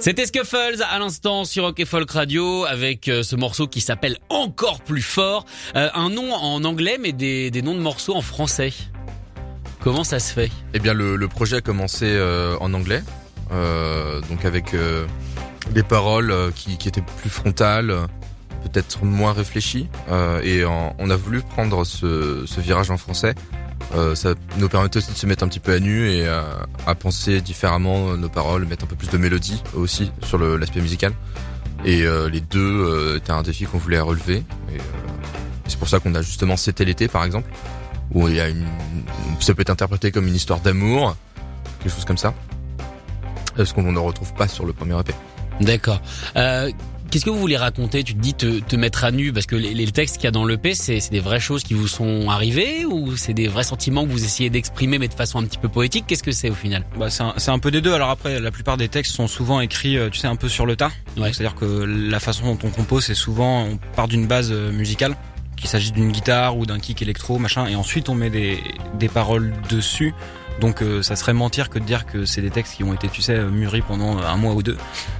C'était 0.00 0.24
Scuffles 0.24 0.82
à 0.90 0.98
l'instant 0.98 1.44
sur 1.44 1.64
Rock 1.64 1.78
et 1.78 1.84
Folk 1.84 2.10
Radio 2.10 2.64
avec 2.64 3.06
euh, 3.08 3.22
ce 3.22 3.36
morceau 3.36 3.66
qui 3.66 3.82
s'appelle 3.82 4.16
Encore 4.30 4.80
plus 4.80 5.02
fort. 5.02 5.44
Euh, 5.76 5.90
un 5.92 6.08
nom 6.08 6.32
en 6.32 6.64
anglais 6.64 6.96
mais 6.98 7.12
des, 7.12 7.50
des 7.50 7.60
noms 7.60 7.74
de 7.74 7.80
morceaux 7.80 8.16
en 8.16 8.22
français. 8.22 8.72
Comment 9.80 10.02
ça 10.02 10.18
se 10.18 10.32
fait? 10.32 10.50
Eh 10.72 10.78
bien, 10.78 10.94
le, 10.94 11.28
projet 11.28 11.56
a 11.56 11.60
commencé 11.60 12.06
euh, 12.06 12.56
en 12.60 12.72
anglais, 12.72 13.02
donc 13.50 14.44
avec 14.44 14.74
des 15.70 15.82
paroles 15.82 16.34
qui, 16.54 16.74
étaient 16.86 17.04
plus 17.20 17.30
frontales, 17.30 17.94
peut-être 18.62 19.04
moins 19.04 19.32
réfléchies, 19.32 19.88
et 20.42 20.64
on 20.66 21.10
a 21.10 21.16
voulu 21.16 21.40
prendre 21.40 21.84
ce 21.84 22.60
virage 22.60 22.90
en 22.90 22.98
français. 22.98 23.34
Euh, 23.94 24.14
ça 24.14 24.34
nous 24.58 24.68
permettait 24.68 24.98
aussi 24.98 25.10
de 25.12 25.16
se 25.16 25.26
mettre 25.26 25.42
un 25.42 25.48
petit 25.48 25.58
peu 25.58 25.72
à 25.72 25.80
nu 25.80 26.08
et 26.10 26.28
à, 26.28 26.44
à 26.86 26.94
penser 26.94 27.40
différemment 27.40 28.16
nos 28.16 28.28
paroles, 28.28 28.64
mettre 28.66 28.84
un 28.84 28.86
peu 28.86 28.94
plus 28.96 29.10
de 29.10 29.18
mélodie 29.18 29.62
aussi 29.74 30.12
sur 30.22 30.38
l'aspect 30.38 30.80
musical. 30.80 31.12
Et 31.84 32.02
euh, 32.02 32.28
les 32.28 32.40
deux 32.40 32.60
euh, 32.60 33.16
étaient 33.16 33.32
un 33.32 33.42
défi 33.42 33.64
qu'on 33.64 33.78
voulait 33.78 34.00
relever. 34.00 34.44
Et, 34.72 34.76
euh, 34.76 34.82
c'est 35.66 35.78
pour 35.78 35.88
ça 35.88 35.98
qu'on 35.98 36.14
a 36.14 36.22
justement 36.22 36.56
C'était 36.56 36.84
l'été 36.84 37.08
par 37.08 37.24
exemple, 37.24 37.50
où 38.12 38.28
il 38.28 38.34
y 38.34 38.40
a 38.40 38.48
une, 38.48 38.64
ça 39.40 39.54
peut 39.54 39.62
être 39.62 39.70
interprété 39.70 40.10
comme 40.10 40.26
une 40.26 40.34
histoire 40.34 40.60
d'amour, 40.60 41.16
quelque 41.82 41.92
chose 41.94 42.04
comme 42.04 42.18
ça. 42.18 42.34
Euh, 43.58 43.64
Ce 43.64 43.72
qu'on 43.72 43.82
ne 43.90 43.98
retrouve 43.98 44.34
pas 44.34 44.48
sur 44.48 44.66
le 44.66 44.72
premier 44.72 44.98
EP. 45.00 45.14
D'accord. 45.60 46.00
Qu'est-ce 47.10 47.24
que 47.24 47.30
vous 47.30 47.40
voulez 47.40 47.56
raconter? 47.56 48.04
Tu 48.04 48.14
te 48.14 48.20
dis 48.20 48.34
te, 48.34 48.60
te 48.60 48.76
mettre 48.76 49.02
à 49.02 49.10
nu 49.10 49.32
parce 49.32 49.46
que 49.46 49.56
les, 49.56 49.74
les 49.74 49.90
textes 49.90 50.16
qu'il 50.16 50.24
y 50.24 50.28
a 50.28 50.30
dans 50.30 50.44
l'EP, 50.44 50.74
c'est 50.74 51.00
c'est 51.00 51.10
des 51.10 51.18
vraies 51.18 51.40
choses 51.40 51.64
qui 51.64 51.74
vous 51.74 51.88
sont 51.88 52.30
arrivées 52.30 52.84
ou 52.84 53.16
c'est 53.16 53.34
des 53.34 53.48
vrais 53.48 53.64
sentiments 53.64 54.04
que 54.04 54.10
vous 54.10 54.24
essayez 54.24 54.48
d'exprimer 54.48 54.98
mais 54.98 55.08
de 55.08 55.14
façon 55.14 55.40
un 55.40 55.44
petit 55.44 55.58
peu 55.58 55.68
poétique? 55.68 56.04
Qu'est-ce 56.06 56.22
que 56.22 56.30
c'est 56.30 56.50
au 56.50 56.54
final? 56.54 56.84
Bah, 56.96 57.10
c'est 57.10 57.24
un, 57.24 57.34
c'est 57.36 57.50
un 57.50 57.58
peu 57.58 57.72
des 57.72 57.80
deux. 57.80 57.92
Alors 57.92 58.10
après, 58.10 58.38
la 58.38 58.52
plupart 58.52 58.76
des 58.76 58.88
textes 58.88 59.12
sont 59.12 59.26
souvent 59.26 59.60
écrits, 59.60 59.98
euh, 59.98 60.08
tu 60.08 60.20
sais, 60.20 60.28
un 60.28 60.36
peu 60.36 60.48
sur 60.48 60.66
le 60.66 60.76
tas. 60.76 60.92
Ouais. 61.16 61.32
C'est-à-dire 61.32 61.56
que 61.56 61.64
la 61.64 62.20
façon 62.20 62.44
dont 62.44 62.58
on 62.62 62.70
compose, 62.70 63.06
c'est 63.06 63.14
souvent, 63.16 63.64
on 63.64 63.78
part 63.96 64.06
d'une 64.06 64.28
base 64.28 64.50
euh, 64.52 64.70
musicale, 64.70 65.16
qu'il 65.56 65.68
s'agit 65.68 65.90
d'une 65.90 66.12
guitare 66.12 66.56
ou 66.56 66.64
d'un 66.64 66.78
kick 66.78 67.02
électro, 67.02 67.38
machin, 67.38 67.66
et 67.66 67.74
ensuite 67.74 68.08
on 68.08 68.14
met 68.14 68.30
des, 68.30 68.60
des 68.98 69.08
paroles 69.08 69.52
dessus. 69.68 70.14
Donc 70.60 70.82
euh, 70.82 71.02
ça 71.02 71.16
serait 71.16 71.32
mentir 71.32 71.70
que 71.70 71.78
de 71.78 71.84
dire 71.84 72.04
que 72.06 72.24
c'est 72.26 72.42
des 72.42 72.50
textes 72.50 72.74
qui 72.76 72.84
ont 72.84 72.92
été, 72.92 73.08
tu 73.08 73.22
sais, 73.22 73.34
euh, 73.34 73.48
mûris 73.50 73.80
pendant 73.82 74.18
un 74.18 74.36
mois 74.36 74.52
ou 74.54 74.62
deux. 74.62 74.76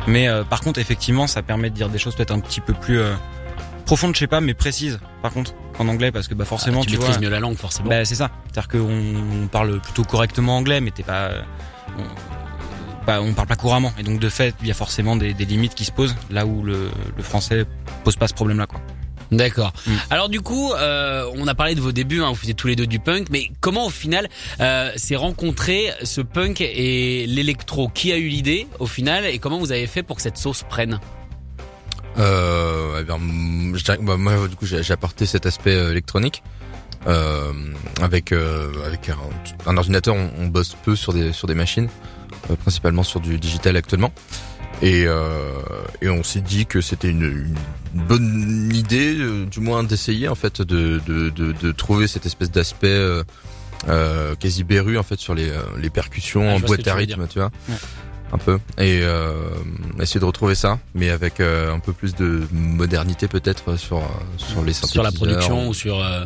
Mais 0.06 0.28
euh, 0.28 0.44
par 0.44 0.61
contre, 0.61 0.78
effectivement, 0.78 1.26
ça 1.26 1.42
permet 1.42 1.70
de 1.70 1.75
dire 1.75 1.88
des 1.88 1.99
choses 1.99 2.14
peut-être 2.14 2.32
un 2.32 2.40
petit 2.40 2.61
peu 2.61 2.75
plus 2.75 2.99
euh, 2.99 3.14
profondes, 3.87 4.14
je 4.14 4.20
sais 4.20 4.26
pas, 4.26 4.40
mais 4.40 4.52
précises. 4.54 5.00
Par 5.23 5.32
contre, 5.32 5.54
qu'en 5.76 5.88
anglais, 5.88 6.12
parce 6.12 6.28
que 6.28 6.35
bah 6.35 6.44
forcément, 6.44 6.80
Ah, 6.80 6.85
tu, 6.85 6.90
tu 6.90 6.97
vois. 6.97 7.06
maîtrises 7.06 7.23
mieux 7.23 7.30
la 7.30 7.40
langue 7.40 7.56
forcément. 7.56 7.88
Bah, 7.88 8.04
c'est 8.04 8.14
ça. 8.14 8.30
C'est-à-dire 8.52 8.68
qu'on 8.68 9.49
parle 9.50 9.80
plutôt 9.80 10.04
correctement 10.04 10.56
anglais, 10.59 10.80
mais 10.80 10.90
t'es 10.90 11.02
pas, 11.02 11.30
on, 11.99 12.02
bah, 13.06 13.20
on 13.23 13.32
parle 13.32 13.49
pas 13.49 13.56
couramment. 13.56 13.92
Et 13.99 14.02
donc, 14.02 14.20
de 14.20 14.28
fait, 14.28 14.54
il 14.61 14.68
y 14.68 14.70
a 14.70 14.75
forcément 14.75 15.16
des, 15.16 15.32
des 15.32 15.44
limites 15.47 15.75
qui 15.75 15.85
se 15.87 15.92
posent, 15.92 16.14
là 16.30 16.44
où 16.47 16.62
le, 16.62 16.90
le 17.16 17.23
français 17.23 17.64
pose 18.04 18.16
pas 18.16 18.28
ce 18.28 18.35
problème-là, 18.35 18.66
quoi. 18.66 18.80
D'accord. 19.30 19.72
Alors 20.10 20.28
du 20.28 20.40
coup, 20.40 20.72
euh, 20.72 21.30
on 21.34 21.46
a 21.46 21.54
parlé 21.54 21.75
de 21.75 21.80
vos 21.80 21.92
débuts, 21.92 22.20
hein, 22.20 22.30
vous 22.30 22.34
faisiez 22.34 22.54
tous 22.54 22.66
les 22.66 22.76
deux 22.76 22.87
du 22.87 22.99
punk, 22.99 23.28
mais 23.30 23.50
comment 23.60 23.87
au 23.87 23.90
final 23.90 24.28
euh, 24.60 24.90
rencontré 25.14 25.92
ce 26.02 26.20
punk 26.20 26.60
et 26.60 27.26
l'électro? 27.26 27.88
Qui 27.88 28.12
a 28.12 28.16
eu 28.16 28.28
l'idée 28.28 28.66
au 28.78 28.87
final 28.87 29.25
et 29.26 29.38
comment 29.38 29.58
vous 29.58 29.72
avez 29.72 29.87
fait 29.87 30.02
pour 30.02 30.16
que 30.16 30.22
cette 30.22 30.37
sauce 30.38 30.64
prenne? 30.68 30.99
Euh, 32.18 33.00
eh 33.00 33.04
bah, 33.04 33.18
moi, 33.18 34.49
du 34.49 34.56
coup, 34.56 34.66
j'ai 34.66 34.92
apporté 34.92 35.26
cet 35.26 35.46
aspect 35.46 35.75
euh, 35.75 35.92
électronique. 35.92 36.42
Euh, 37.06 37.52
avec 38.02 38.32
avec 38.32 39.08
un, 39.08 39.16
un 39.66 39.76
ordinateur, 39.78 40.14
on, 40.14 40.30
on 40.38 40.46
bosse 40.49 40.76
peu 40.84 40.94
sur 40.96 41.14
des 41.14 41.32
sur 41.32 41.46
des 41.49 41.54
machines, 41.54 41.88
euh, 42.50 42.56
principalement 42.56 43.02
sur 43.04 43.20
du 43.20 43.38
digital 43.38 43.76
actuellement. 43.76 44.12
Et, 44.82 45.04
euh, 45.06 45.52
et 46.00 46.08
on 46.08 46.22
s'est 46.22 46.40
dit 46.40 46.64
que 46.66 46.80
c'était 46.80 47.10
une, 47.10 47.25
une 47.94 48.02
bonne 48.06 48.70
idée, 48.75 49.14
euh, 49.18 49.44
du 49.46 49.60
moins 49.60 49.82
d'essayer 49.84 50.28
en 50.28 50.34
fait 50.34 50.62
de, 50.62 51.00
de, 51.06 51.28
de, 51.30 51.52
de 51.52 51.72
trouver 51.72 52.06
cette 52.06 52.25
espèce 52.25 52.50
d'aspect 52.50 52.87
euh, 52.88 53.22
euh, 53.88 54.34
quasi 54.37 54.64
berru 54.64 54.96
en 54.96 55.02
fait 55.02 55.18
sur 55.20 55.34
les, 55.34 55.50
euh, 55.50 55.60
les 55.78 55.90
percussions 55.90 56.49
Ah, 56.50 56.54
en 56.54 56.60
boîte 56.60 56.87
à 56.88 56.94
rythme, 56.94 57.26
tu 57.28 57.38
vois, 57.40 57.50
Ouais. 57.68 57.75
un 58.32 58.38
peu. 58.38 58.58
Et 58.78 59.00
euh, 59.02 59.50
essayer 60.00 60.18
de 60.20 60.25
retrouver 60.25 60.54
ça, 60.54 60.78
mais 60.94 61.10
avec 61.10 61.40
euh, 61.40 61.75
un 61.75 61.78
peu 61.78 61.92
plus 61.92 62.14
de 62.14 62.42
modernité 62.52 63.28
peut-être 63.28 63.76
sur 63.76 63.99
euh, 63.99 64.02
sur 64.38 64.62
les 64.64 64.72
sur 64.72 65.02
la 65.02 65.12
production 65.12 65.68
ou 65.68 65.75
sur 65.75 65.99
euh, 66.02 66.25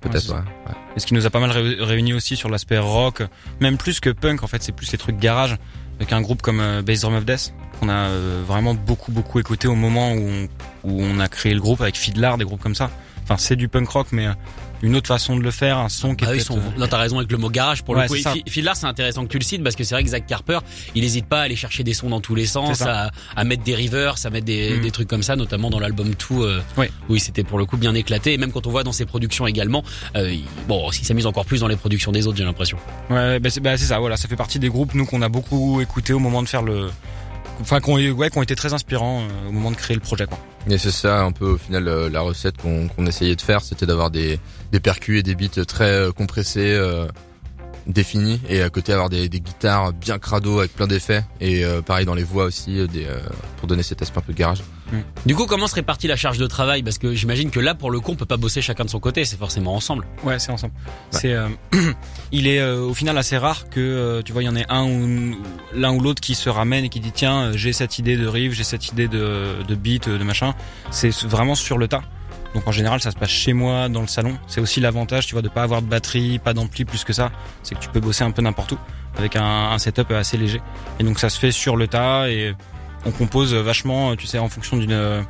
peut-être. 0.00 0.30
Ouais, 0.30 0.36
Ouais, 0.36 0.42
ouais. 0.68 0.74
Et 0.96 1.00
ce 1.00 1.06
qui 1.06 1.14
nous 1.14 1.26
a 1.26 1.30
pas 1.30 1.40
mal 1.40 1.50
ré- 1.50 1.76
réunis 1.80 2.14
aussi 2.14 2.36
sur 2.36 2.48
l'aspect 2.48 2.78
rock, 2.78 3.22
même 3.60 3.76
plus 3.76 4.00
que 4.00 4.10
punk, 4.10 4.42
en 4.42 4.46
fait, 4.46 4.62
c'est 4.62 4.72
plus 4.72 4.90
les 4.92 4.98
trucs 4.98 5.18
garage, 5.18 5.56
avec 6.00 6.14
un 6.14 6.22
groupe 6.22 6.40
comme 6.40 6.60
euh, 6.60 6.80
Bass 6.80 7.00
Drum 7.00 7.14
of 7.14 7.26
Death, 7.26 7.52
qu'on 7.78 7.90
a 7.90 8.08
euh, 8.08 8.42
vraiment 8.46 8.74
beaucoup, 8.74 9.12
beaucoup 9.12 9.38
écouté 9.38 9.68
au 9.68 9.74
moment 9.74 10.14
où 10.14 10.22
on, 10.22 10.48
où 10.84 11.02
on 11.02 11.20
a 11.20 11.28
créé 11.28 11.52
le 11.52 11.60
groupe 11.60 11.82
avec 11.82 11.96
Fiddler, 11.96 12.32
des 12.38 12.44
groupes 12.44 12.62
comme 12.62 12.74
ça. 12.74 12.90
Enfin, 13.30 13.38
c'est 13.38 13.54
du 13.56 13.68
punk 13.68 13.88
rock, 13.88 14.08
mais 14.10 14.26
euh, 14.26 14.32
une 14.82 14.96
autre 14.96 15.06
façon 15.06 15.36
de 15.36 15.42
le 15.42 15.52
faire, 15.52 15.78
un 15.78 15.88
son 15.88 16.16
qui 16.16 16.24
Ah 16.26 16.34
est 16.34 16.50
oui, 16.50 16.56
euh, 16.58 16.78
Non, 16.80 16.88
t'as 16.88 16.96
raison 16.98 17.18
avec 17.18 17.30
le 17.30 17.38
mot 17.38 17.48
garage 17.48 17.84
pour 17.84 17.94
Ouais, 17.94 18.02
le 18.02 18.08
coup. 18.08 18.16
Et 18.16 18.50
Fiddler, 18.50 18.72
c'est 18.74 18.86
intéressant 18.86 19.22
que 19.24 19.28
tu 19.28 19.38
le 19.38 19.44
cites 19.44 19.62
parce 19.62 19.76
que 19.76 19.84
c'est 19.84 19.94
vrai 19.94 20.02
que 20.02 20.08
Zach 20.10 20.26
Carper, 20.26 20.58
il 20.96 21.04
hésite 21.04 21.26
pas 21.26 21.38
à 21.40 21.42
aller 21.42 21.54
chercher 21.54 21.84
des 21.84 21.94
sons 21.94 22.08
dans 22.08 22.20
tous 22.20 22.34
les 22.34 22.46
sens, 22.46 22.82
à, 22.82 23.10
à 23.36 23.44
mettre 23.44 23.62
des 23.62 23.76
rivers, 23.76 24.16
à 24.24 24.30
mettre 24.30 24.46
des, 24.46 24.78
Mm. 24.78 24.80
des 24.80 24.90
trucs 24.90 25.06
comme 25.08 25.22
ça, 25.22 25.36
notamment 25.36 25.70
dans 25.70 25.78
l'album 25.78 26.14
Tout, 26.16 26.42
euh, 26.42 26.60
où 27.08 27.14
il 27.14 27.20
s'était 27.20 27.44
pour 27.44 27.58
le 27.58 27.66
coup 27.66 27.76
bien 27.76 27.94
éclaté. 27.94 28.32
Et 28.32 28.36
même 28.38 28.50
quand 28.50 28.66
on 28.66 28.70
voit 28.70 28.82
dans 28.82 28.90
ses 28.92 29.06
productions 29.06 29.46
également, 29.46 29.84
euh, 30.16 30.32
il- 30.32 30.42
bon, 30.66 30.90
il 30.90 31.04
s'amuse 31.04 31.26
encore 31.26 31.44
plus 31.44 31.60
dans 31.60 31.68
les 31.68 31.76
productions 31.76 32.10
des 32.10 32.26
autres, 32.26 32.38
j'ai 32.38 32.44
l'impression. 32.44 32.78
Ouais, 33.10 33.38
bah 33.38 33.48
c'est 33.50 33.60
bah 33.60 33.76
c'est 33.76 33.84
ça, 33.86 34.00
voilà, 34.00 34.16
ça 34.16 34.26
fait 34.26 34.34
partie 34.36 34.58
des 34.58 34.68
groupes, 34.70 34.94
nous, 34.94 35.06
qu'on 35.06 35.22
a 35.22 35.28
beaucoup 35.28 35.80
écouté 35.80 36.12
au 36.12 36.18
moment 36.18 36.42
de 36.42 36.48
faire 36.48 36.62
le... 36.62 36.90
Enfin, 37.60 37.78
qu'on 37.80 37.98
ouais, 38.00 38.30
qu'on 38.30 38.42
été 38.42 38.56
très 38.56 38.72
inspirants 38.72 39.20
euh, 39.20 39.48
au 39.50 39.52
moment 39.52 39.70
de 39.70 39.76
créer 39.76 39.94
le 39.94 40.00
projet, 40.00 40.26
quoi. 40.26 40.38
Et 40.68 40.78
c'est 40.78 40.90
ça 40.90 41.22
un 41.22 41.32
peu 41.32 41.46
au 41.46 41.56
final 41.56 41.88
euh, 41.88 42.10
la 42.10 42.20
recette 42.20 42.56
qu'on 42.58 43.06
essayait 43.06 43.36
de 43.36 43.40
faire, 43.40 43.62
c'était 43.62 43.86
d'avoir 43.86 44.10
des, 44.10 44.38
des 44.72 44.80
percus 44.80 45.20
et 45.20 45.22
des 45.22 45.34
beats 45.34 45.64
très 45.66 45.90
euh, 45.90 46.12
compressés, 46.12 46.74
euh, 46.74 47.08
définis, 47.86 48.40
et 48.48 48.62
à 48.62 48.68
côté 48.68 48.92
avoir 48.92 49.08
des, 49.08 49.28
guitares 49.28 49.92
bien 49.92 50.18
crado 50.18 50.58
avec 50.58 50.74
plein 50.74 50.86
d'effets, 50.86 51.24
et 51.40 51.64
pareil 51.86 52.04
dans 52.04 52.14
les 52.14 52.22
voix 52.22 52.44
aussi, 52.44 52.78
pour 53.56 53.68
donner 53.68 53.82
cet 53.82 54.02
aspect 54.02 54.18
un 54.18 54.22
peu 54.22 54.32
garage. 54.34 54.62
Du 55.26 55.34
coup, 55.34 55.46
comment 55.46 55.66
se 55.66 55.74
répartit 55.74 56.06
la 56.06 56.16
charge 56.16 56.38
de 56.38 56.46
travail? 56.46 56.82
Parce 56.82 56.98
que 56.98 57.14
j'imagine 57.14 57.50
que 57.50 57.60
là, 57.60 57.74
pour 57.74 57.90
le 57.90 58.00
coup, 58.00 58.12
on 58.12 58.16
peut 58.16 58.26
pas 58.26 58.36
bosser 58.36 58.62
chacun 58.62 58.84
de 58.84 58.90
son 58.90 59.00
côté, 59.00 59.24
c'est 59.24 59.38
forcément 59.38 59.74
ensemble. 59.74 60.06
Ouais, 60.24 60.38
c'est 60.38 60.52
ensemble. 60.52 60.72
C'est, 61.10 61.32
euh, 61.32 61.48
il 62.32 62.46
est 62.46 62.60
euh, 62.60 62.80
au 62.80 62.94
final 62.94 63.16
assez 63.18 63.36
rare 63.38 63.68
que 63.68 63.80
euh, 63.80 64.22
tu 64.22 64.32
vois, 64.32 64.42
il 64.42 64.46
y 64.46 64.48
en 64.48 64.56
ait 64.56 64.66
un 64.68 64.84
ou 64.84 65.36
l'un 65.74 65.92
ou 65.92 66.00
l'autre 66.00 66.20
qui 66.20 66.34
se 66.34 66.48
ramène 66.48 66.84
et 66.84 66.88
qui 66.88 67.00
dit 67.00 67.12
tiens, 67.12 67.42
euh, 67.42 67.52
j'ai 67.56 67.72
cette 67.72 67.98
idée 67.98 68.16
de 68.16 68.26
riff, 68.26 68.52
j'ai 68.52 68.64
cette 68.64 68.88
idée 68.88 69.08
de, 69.08 69.62
de 69.66 69.74
beat, 69.74 70.08
euh, 70.08 70.18
de 70.18 70.24
machin. 70.24 70.54
C'est 70.90 71.14
vraiment 71.24 71.54
sur 71.54 71.78
le 71.78 71.88
tas. 71.88 72.02
Donc 72.54 72.66
en 72.66 72.72
général, 72.72 73.00
ça 73.00 73.12
se 73.12 73.16
passe 73.16 73.30
chez 73.30 73.52
moi, 73.52 73.88
dans 73.88 74.00
le 74.00 74.08
salon. 74.08 74.36
C'est 74.48 74.60
aussi 74.60 74.80
l'avantage, 74.80 75.26
tu 75.26 75.34
vois, 75.34 75.42
de 75.42 75.48
pas 75.48 75.62
avoir 75.62 75.82
de 75.82 75.86
batterie, 75.86 76.40
pas 76.40 76.52
d'ampli 76.52 76.84
plus 76.84 77.04
que 77.04 77.12
ça. 77.12 77.30
C'est 77.62 77.76
que 77.76 77.80
tu 77.80 77.88
peux 77.88 78.00
bosser 78.00 78.24
un 78.24 78.32
peu 78.32 78.42
n'importe 78.42 78.72
où 78.72 78.78
avec 79.16 79.36
un, 79.36 79.70
un 79.70 79.78
setup 79.78 80.10
assez 80.12 80.36
léger. 80.36 80.60
Et 80.98 81.04
donc 81.04 81.18
ça 81.20 81.30
se 81.30 81.38
fait 81.38 81.52
sur 81.52 81.76
le 81.76 81.86
tas 81.86 82.28
et 82.28 82.54
on 83.04 83.10
compose 83.10 83.54
vachement, 83.54 84.16
tu 84.16 84.26
sais, 84.26 84.38
en 84.38 84.48
fonction 84.48 84.76
d'une 84.76 85.24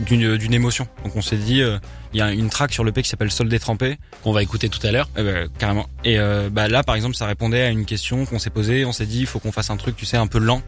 d'une 0.00 0.36
d'une 0.36 0.54
émotion. 0.54 0.86
Donc 1.04 1.16
on 1.16 1.22
s'est 1.22 1.36
dit, 1.36 1.62
euh, 1.62 1.78
il 2.12 2.18
y 2.18 2.22
a 2.22 2.32
une 2.32 2.48
track 2.48 2.72
sur 2.72 2.84
le 2.84 2.92
P 2.92 3.02
qui 3.02 3.08
s'appelle 3.08 3.30
Sol 3.30 3.48
détrempé. 3.48 3.98
Qu'on 4.22 4.32
va 4.32 4.42
écouter 4.42 4.68
tout 4.68 4.84
à 4.86 4.90
l'heure. 4.90 5.08
Eh 5.16 5.22
ben, 5.22 5.48
carrément. 5.58 5.86
Et 6.04 6.18
euh, 6.18 6.48
bah 6.50 6.68
là, 6.68 6.82
par 6.82 6.94
exemple, 6.94 7.14
ça 7.14 7.26
répondait 7.26 7.62
à 7.62 7.70
une 7.70 7.84
question 7.84 8.26
qu'on 8.26 8.38
s'est 8.38 8.50
posée. 8.50 8.84
On 8.84 8.92
s'est 8.92 9.06
dit, 9.06 9.20
il 9.20 9.26
faut 9.26 9.38
qu'on 9.38 9.52
fasse 9.52 9.70
un 9.70 9.76
truc, 9.76 9.96
tu 9.96 10.06
sais, 10.06 10.16
un 10.16 10.26
peu 10.26 10.38
lent, 10.38 10.62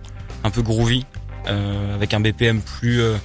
un 0.44 0.50
peu 0.50 0.62
groovy, 0.62 1.04
euh, 1.49 1.94
avec 1.94 2.14
un 2.14 2.20
BPM 2.20 2.61
plus 2.61 3.00
euh, 3.00 3.16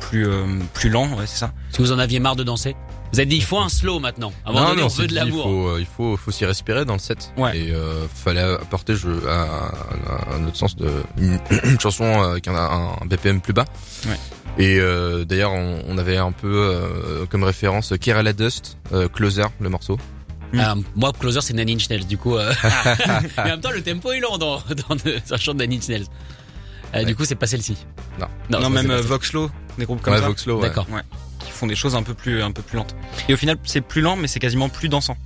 plus 0.00 0.28
euh, 0.28 0.44
plus 0.74 0.90
lent. 0.90 1.08
Ouais, 1.16 1.26
c'est 1.26 1.38
ça. 1.38 1.52
Si 1.70 1.78
vous 1.78 1.92
en 1.92 1.98
aviez 1.98 2.20
marre 2.20 2.36
de 2.36 2.44
danser, 2.44 2.76
vous 3.12 3.18
avez 3.20 3.26
dit 3.26 3.36
il 3.36 3.42
faut 3.42 3.58
un 3.58 3.68
slow 3.68 3.98
maintenant. 3.98 4.32
À 4.44 4.50
un 4.50 4.52
moment 4.52 4.68
donné, 4.70 4.82
on 4.82 4.88
s'est 4.88 5.02
veut 5.02 5.08
de 5.08 5.12
dit, 5.12 5.14
il 5.14 5.18
l'amour. 5.18 5.42
faut, 5.44 5.68
euh, 5.68 5.76
il 5.80 5.86
faut, 5.86 6.16
faut 6.16 6.30
s'y 6.30 6.44
respirer 6.46 6.84
dans 6.84 6.94
le 6.94 6.98
set. 6.98 7.32
Ouais. 7.36 7.56
Et 7.58 7.70
euh, 7.72 8.06
fallait 8.14 8.40
apporter 8.40 8.96
je, 8.96 9.08
un, 9.08 9.42
un- 10.32 10.36
un 10.42 10.46
autre 10.46 10.56
sens 10.56 10.76
de 10.76 10.90
une, 11.18 11.38
une 11.64 11.78
chanson 11.80 12.04
avec 12.22 12.48
un, 12.48 12.54
un, 12.54 12.96
un 13.00 13.06
BPM 13.06 13.40
plus 13.40 13.52
bas. 13.52 13.66
Ouais. 14.06 14.16
Et 14.58 14.78
euh, 14.80 15.24
d'ailleurs, 15.24 15.52
on, 15.52 15.82
on 15.88 15.96
avait 15.98 16.16
un 16.18 16.32
peu 16.32 16.48
euh, 16.52 17.24
comme 17.26 17.42
référence 17.44 17.94
Kerala 18.00 18.32
Dust, 18.32 18.76
euh, 18.92 19.08
Closer, 19.08 19.44
le 19.60 19.68
morceau. 19.68 19.98
Ah, 20.58 20.74
moi, 20.94 21.12
Closer, 21.18 21.40
c'est 21.40 21.54
Nine 21.54 21.70
Inch 21.76 21.88
Nails, 21.88 22.04
du 22.06 22.18
coup. 22.18 22.36
euh, 22.36 22.52
Mais 23.38 23.42
en 23.42 23.44
même 23.46 23.60
temps, 23.62 23.70
le 23.70 23.80
tempo 23.82 24.12
est 24.12 24.20
lent 24.20 24.36
dans, 24.36 24.56
dans 24.88 24.94
dans 24.96 25.04
le 25.04 25.36
chant 25.38 25.54
de 25.54 25.64
Nine 25.64 25.78
Inch 25.78 25.88
Nails. 25.88 26.04
Euh, 26.94 27.00
Du 27.00 27.06
Ouais. 27.06 27.14
coup, 27.14 27.24
c'est 27.24 27.34
pas 27.36 27.46
celle-ci. 27.46 27.74
Non. 28.20 28.26
Non, 28.50 28.60
Non, 28.60 28.68
même 28.68 28.90
euh. 28.90 29.00
Voxlo, 29.00 29.50
des 29.78 29.86
groupes 29.86 30.02
comme 30.02 30.12
Ouais, 30.12 30.20
ça, 30.20 30.26
Voxlo, 30.26 30.56
ouais. 30.56 30.62
D'accord. 30.68 30.84
qui 30.84 30.92
font 31.62 31.68
des 31.68 31.76
choses 31.76 31.94
un 31.94 32.02
peu 32.02 32.14
plus 32.14 32.42
un 32.42 32.50
peu 32.50 32.60
plus 32.62 32.76
lentes. 32.76 32.96
Et 33.28 33.34
au 33.34 33.36
final, 33.36 33.56
c'est 33.62 33.80
plus 33.80 34.00
lent, 34.00 34.16
mais 34.16 34.26
c'est 34.26 34.40
quasiment 34.40 34.68
plus 34.68 34.88
dansant. 34.88 35.16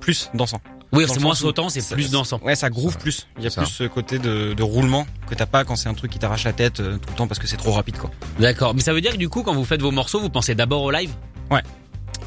Plus 0.00 0.30
dansant. 0.32 0.60
Oui, 0.92 1.06
c'est 1.08 1.20
moins 1.20 1.34
sautant, 1.34 1.68
c'est 1.70 1.86
plus 1.94 2.10
dansant. 2.12 2.38
Ouais, 2.44 2.54
ça 2.54 2.70
groove 2.70 2.98
plus. 2.98 3.26
Il 3.38 3.42
y 3.44 3.46
a 3.46 3.50
Ça. 3.50 3.62
plus 3.62 3.70
ce 3.70 3.84
côté 3.84 4.18
de, 4.20 4.52
de 4.52 4.62
roulement 4.62 5.06
que 5.28 5.34
t'as 5.34 5.46
pas 5.46 5.64
quand 5.64 5.74
c'est 5.74 5.88
un 5.88 5.94
truc 5.94 6.12
qui 6.12 6.18
t'arrache 6.20 6.44
la 6.44 6.52
tête 6.52 6.78
euh, 6.80 6.98
tout 6.98 7.08
le 7.08 7.16
temps 7.16 7.26
parce 7.26 7.40
que 7.40 7.46
c'est 7.48 7.56
trop 7.56 7.72
rapide, 7.72 7.96
quoi. 7.96 8.10
D'accord. 8.38 8.74
Mais 8.74 8.82
ça 8.82 8.92
veut 8.92 9.00
dire 9.00 9.12
que 9.12 9.16
du 9.16 9.28
coup, 9.28 9.42
quand 9.42 9.54
vous 9.54 9.64
faites 9.64 9.80
vos 9.82 9.90
morceaux, 9.90 10.20
vous 10.20 10.30
pensez 10.30 10.54
d'abord 10.54 10.82
au 10.82 10.90
live? 10.92 11.10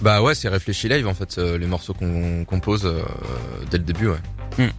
Bah 0.02 0.22
ouais, 0.22 0.36
c'est 0.36 0.50
réfléchi 0.50 0.90
live 0.90 1.08
en 1.08 1.14
fait, 1.14 1.38
euh, 1.38 1.58
les 1.58 1.68
morceaux 1.68 1.94
qu'on 1.94 2.44
compose 2.44 2.86
euh, 2.86 3.02
dès 3.72 3.78
le 3.78 3.86
début. 3.86 4.10
Ouais. 4.10 4.70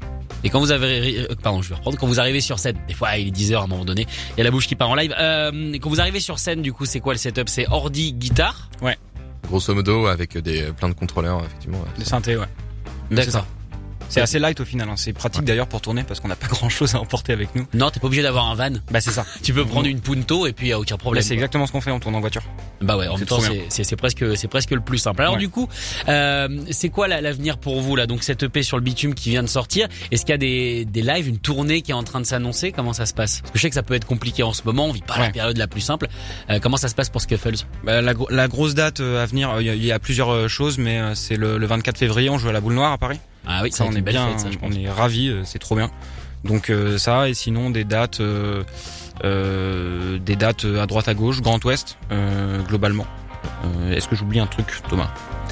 Et 0.46 0.48
quand 0.48 0.60
vous 0.60 0.70
avez, 0.70 1.18
euh, 1.18 1.34
pardon, 1.42 1.60
je 1.60 1.70
vais 1.70 1.74
reprendre. 1.74 1.98
Quand 1.98 2.06
vous 2.06 2.20
arrivez 2.20 2.40
sur 2.40 2.60
scène, 2.60 2.76
des 2.86 2.94
fois 2.94 3.16
il 3.16 3.26
est 3.26 3.30
10 3.32 3.52
heures 3.52 3.62
à 3.62 3.64
un 3.64 3.66
moment 3.66 3.84
donné, 3.84 4.06
il 4.36 4.38
y 4.38 4.40
a 4.42 4.44
la 4.44 4.52
bouche 4.52 4.68
qui 4.68 4.76
part 4.76 4.88
en 4.88 4.94
live. 4.94 5.12
Euh, 5.18 5.76
quand 5.80 5.90
vous 5.90 6.00
arrivez 6.00 6.20
sur 6.20 6.38
scène, 6.38 6.62
du 6.62 6.72
coup, 6.72 6.84
c'est 6.86 7.00
quoi 7.00 7.14
le 7.14 7.18
setup? 7.18 7.48
C'est 7.48 7.66
ordi, 7.68 8.12
guitare? 8.12 8.70
Grosso 9.48 9.74
modo, 9.74 10.06
avec 10.06 10.38
des 10.38 10.62
plein 10.78 10.88
de 10.88 10.94
contrôleurs, 10.94 11.42
effectivement. 11.44 11.78
ouais. 11.80 11.98
Des 11.98 12.04
synthés, 12.04 12.36
ouais. 12.36 12.46
D'accord. 13.10 13.44
C'est 14.08 14.20
assez 14.20 14.38
light 14.38 14.60
au 14.60 14.64
final. 14.64 14.88
hein. 14.88 14.94
C'est 14.96 15.12
pratique 15.12 15.44
d'ailleurs 15.44 15.66
pour 15.66 15.80
tourner 15.80 16.02
parce 16.04 16.20
qu'on 16.20 16.28
n'a 16.28 16.36
pas 16.36 16.46
grand 16.48 16.68
chose 16.68 16.94
à 16.94 17.00
emporter 17.00 17.32
avec 17.32 17.54
nous. 17.54 17.66
Non, 17.74 17.90
t'es 17.90 18.00
pas 18.00 18.06
obligé 18.06 18.22
d'avoir 18.22 18.46
un 18.50 18.54
van. 18.54 18.70
Bah 18.90 19.00
c'est 19.00 19.10
ça. 19.10 19.24
Tu 19.42 19.52
peux 19.52 19.64
prendre 19.64 19.86
une 19.86 20.00
Punto 20.00 20.46
et 20.46 20.52
puis 20.52 20.68
y 20.68 20.72
a 20.72 20.78
aucun 20.78 20.96
problème. 20.96 21.22
c'est 21.22 21.34
exactement 21.34 21.66
ce 21.66 21.72
qu'on 21.72 21.80
fait. 21.80 21.90
On 21.90 22.00
tourne 22.00 22.14
en 22.14 22.20
voiture. 22.20 22.42
Bah 22.80 22.96
ouais, 22.96 23.08
en 23.08 23.16
même 23.16 23.26
temps, 23.26 23.38
c'est- 23.68 23.96
presque 23.96 24.36
c'est 24.36 24.48
presque 24.48 24.70
le 24.70 24.80
plus 24.80 24.98
simple. 24.98 25.22
Alors 25.22 25.34
Ouais. 25.34 25.40
du 25.40 25.48
coup, 25.48 25.68
euh, 26.08 26.48
c'est 26.70 26.88
quoi 26.88 27.08
la- 27.08 27.20
l'avenir 27.20 27.58
pour 27.58 27.80
vous 27.80 27.96
là? 27.96 28.06
Donc 28.06 28.22
cette 28.22 28.42
EP 28.42 28.62
sur 28.62 28.76
le 28.76 28.82
bitume 28.82 29.14
qui 29.14 29.30
vient 29.30 29.42
de 29.42 29.48
sortir, 29.48 29.88
est-ce 30.10 30.22
qu'il 30.22 30.32
y 30.32 30.34
a 30.34 30.38
des 30.38 30.84
des 30.84 31.02
lives, 31.02 31.28
une 31.28 31.38
tournée 31.38 31.82
qui 31.82 31.90
est 31.90 31.94
en 31.94 32.04
train 32.04 32.20
de 32.20 32.26
s'annoncer? 32.26 32.72
Comment 32.72 32.92
ça 32.92 33.06
se 33.06 33.14
passe? 33.14 33.40
Parce 33.40 33.52
que 33.52 33.58
je 33.58 33.62
sais 33.62 33.68
que 33.70 33.74
ça 33.74 33.82
peut 33.82 33.94
être 33.94 34.06
compliqué 34.06 34.42
en 34.42 34.52
ce 34.52 34.62
moment. 34.64 34.86
On 34.86 34.92
vit 34.92 35.00
pas 35.02 35.18
la 35.18 35.30
période 35.30 35.56
la 35.56 35.66
plus 35.66 35.80
simple. 35.80 36.08
Euh, 36.50 36.58
comment 36.60 36.76
ça 36.76 36.88
se 36.88 36.94
passe 36.94 37.08
pour 37.10 37.20
Scuffles? 37.20 37.54
Bah, 37.84 38.00
la, 38.02 38.14
la 38.30 38.48
grosse 38.48 38.74
date 38.74 39.00
euh, 39.00 39.22
à 39.22 39.26
venir, 39.26 39.50
euh, 39.50 39.62
il 39.62 39.66
y, 39.66 39.70
a- 39.70 39.74
il 39.74 39.84
y 39.84 39.92
a 39.92 39.98
plusieurs 39.98 40.30
euh, 40.30 40.48
choses, 40.48 40.78
mais 40.78 41.00
c'est 41.14 41.36
le, 41.36 41.58
le 41.58 41.66
24 41.66 41.98
février. 41.98 42.30
On 42.30 42.38
joue 42.38 42.48
à 42.48 42.52
la 42.52 42.60
Boule 42.60 42.74
Noire 42.74 42.92
à 42.92 42.98
Paris. 42.98 43.18
Ah 43.46 43.60
oui, 43.62 43.70
Ça, 43.72 43.84
on 43.88 43.92
est 43.92 44.00
bien, 44.00 44.28
fête, 44.30 44.40
ça, 44.40 44.50
je 44.50 44.58
pense. 44.58 44.72
on 44.74 44.78
est 44.78 44.88
ravis. 44.88 45.28
euh, 45.28 45.42
C'est 45.44 45.58
trop 45.58 45.76
bien. 45.76 45.90
Donc 46.44 46.70
euh, 46.70 46.98
ça 46.98 47.28
et 47.28 47.34
sinon 47.34 47.70
des 47.70 47.84
dates, 47.84 48.20
euh, 48.20 48.62
euh, 49.24 50.18
des 50.18 50.36
dates 50.36 50.64
à 50.64 50.86
droite 50.86 51.08
à 51.08 51.14
gauche, 51.14 51.40
Grand 51.42 51.62
Ouest 51.64 51.98
euh, 52.12 52.62
globalement. 52.62 53.06
Euh, 53.64 53.92
Est-ce 53.92 54.08
que 54.08 54.16
j'oublie 54.16 54.40
un 54.40 54.46
truc, 54.46 54.66
Thomas? 54.88 55.08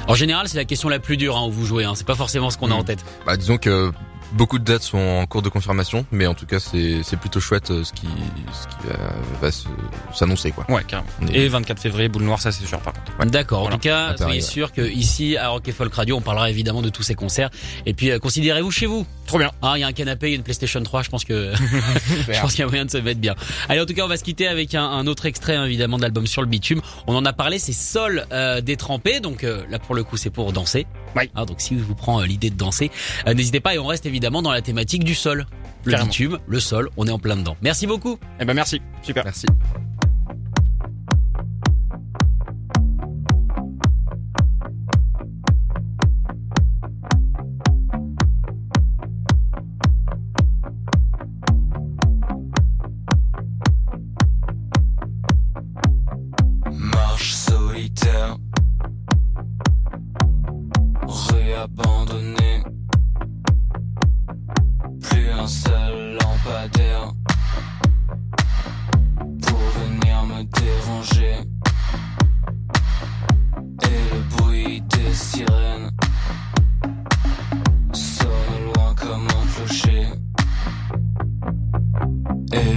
En 0.07 0.13
général, 0.13 0.47
c'est 0.47 0.57
la 0.57 0.65
question 0.65 0.89
la 0.89 0.99
plus 0.99 1.17
dure 1.17 1.37
hein, 1.37 1.45
où 1.47 1.51
vous 1.51 1.65
jouez. 1.65 1.83
Hein. 1.85 1.93
C'est 1.95 2.05
pas 2.07 2.15
forcément 2.15 2.49
ce 2.49 2.57
qu'on 2.57 2.69
a 2.71 2.75
Mm. 2.75 2.79
en 2.79 2.83
tête. 2.83 3.05
Bah, 3.25 3.37
disons 3.37 3.57
que 3.57 3.91
beaucoup 4.35 4.59
de 4.59 4.63
dates 4.63 4.83
sont 4.83 4.97
en 4.97 5.25
cours 5.25 5.41
de 5.41 5.49
confirmation, 5.49 6.05
mais 6.11 6.27
en 6.27 6.33
tout 6.33 6.45
cas, 6.45 6.59
c'est 6.59 7.01
c'est 7.03 7.17
plutôt 7.17 7.39
chouette 7.39 7.71
euh, 7.71 7.83
ce 7.83 7.93
qui 7.93 8.07
ce 8.53 8.67
qui 8.67 8.87
va, 8.87 8.95
va 9.41 9.51
se- 9.51 9.67
s'annoncer 10.13 10.51
quoi. 10.51 10.65
Ouais, 10.69 10.83
carrément. 10.83 11.07
Et 11.33 11.47
24 11.47 11.79
février, 11.81 12.09
Boule 12.09 12.23
Noire, 12.23 12.41
ça 12.41 12.51
c'est 12.51 12.65
sûr 12.65 12.79
par 12.79 12.93
contre. 12.93 13.11
Ouais. 13.19 13.25
D'accord. 13.25 13.63
En 13.63 13.69
tout 13.69 13.77
cas, 13.77 14.07
Paris, 14.07 14.17
soyez 14.17 14.33
ouais. 14.35 14.41
sûr 14.41 14.71
que 14.71 14.81
ici 14.81 15.37
à 15.37 15.49
Rock 15.49 15.67
et 15.67 15.71
Folk 15.71 15.93
Radio, 15.93 16.17
on 16.17 16.21
parlera 16.21 16.49
évidemment 16.49 16.81
de 16.81 16.89
tous 16.89 17.03
ces 17.03 17.15
concerts. 17.15 17.49
Et 17.85 17.93
puis 17.93 18.11
euh, 18.11 18.19
considérez-vous 18.19 18.71
chez 18.71 18.85
vous. 18.85 19.05
Trop 19.25 19.39
bien. 19.39 19.51
Ah, 19.61 19.73
il 19.77 19.81
y 19.81 19.83
a 19.83 19.87
un 19.87 19.91
canapé, 19.93 20.27
il 20.27 20.31
y 20.31 20.33
a 20.33 20.37
une 20.37 20.43
PlayStation 20.43 20.81
3. 20.83 21.01
Je 21.03 21.09
pense 21.09 21.23
que 21.25 21.53
je 22.31 22.39
pense 22.41 22.51
qu'il 22.51 22.59
y 22.59 22.63
a 22.63 22.67
moyen 22.67 22.85
de 22.85 22.91
se 22.91 22.97
mettre 22.97 23.19
bien. 23.19 23.35
Allez, 23.69 23.81
en 23.81 23.85
tout 23.85 23.93
cas, 23.93 24.03
on 24.03 24.07
va 24.07 24.17
se 24.17 24.23
quitter 24.23 24.47
avec 24.47 24.75
un, 24.75 24.83
un 24.85 25.07
autre 25.07 25.25
extrait 25.25 25.55
hein, 25.55 25.65
évidemment 25.65 25.97
de 25.97 26.03
l'album 26.03 26.27
sur 26.27 26.41
le 26.41 26.47
bitume. 26.47 26.81
On 27.07 27.15
en 27.15 27.25
a 27.25 27.33
parlé, 27.33 27.57
c'est 27.57 27.73
Sol 27.73 28.25
euh, 28.31 28.61
détrempé. 28.61 29.19
Donc 29.21 29.43
euh, 29.43 29.63
là, 29.69 29.79
pour 29.79 29.95
le 29.95 30.03
coup, 30.03 30.17
c'est 30.17 30.29
pour 30.29 30.51
danser. 30.53 30.85
Oui. 31.15 31.29
Ah, 31.35 31.45
donc 31.45 31.61
si 31.61 31.75
vous 31.75 31.95
prend 31.95 32.21
euh, 32.21 32.25
l'idée 32.25 32.49
de 32.49 32.57
danser, 32.57 32.91
euh, 33.27 33.33
n'hésitez 33.33 33.59
pas. 33.61 33.73
Et 33.75 33.79
on 33.79 33.87
reste 33.87 34.05
évidemment 34.05 34.24
dans 34.41 34.51
la 34.51 34.61
thématique 34.61 35.03
du 35.03 35.15
sol. 35.15 35.45
Le 35.83 35.91
Carrément. 35.91 36.09
bitume, 36.09 36.39
le 36.47 36.59
sol, 36.59 36.89
on 36.97 37.05
est 37.07 37.11
en 37.11 37.19
plein 37.19 37.35
dedans. 37.35 37.55
Merci 37.61 37.85
beaucoup. 37.85 38.17
Eh 38.39 38.45
ben 38.45 38.53
merci, 38.55 38.81
super. 39.03 39.23
Merci. 39.23 39.45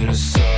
Et 0.09 0.11
le 0.11 0.48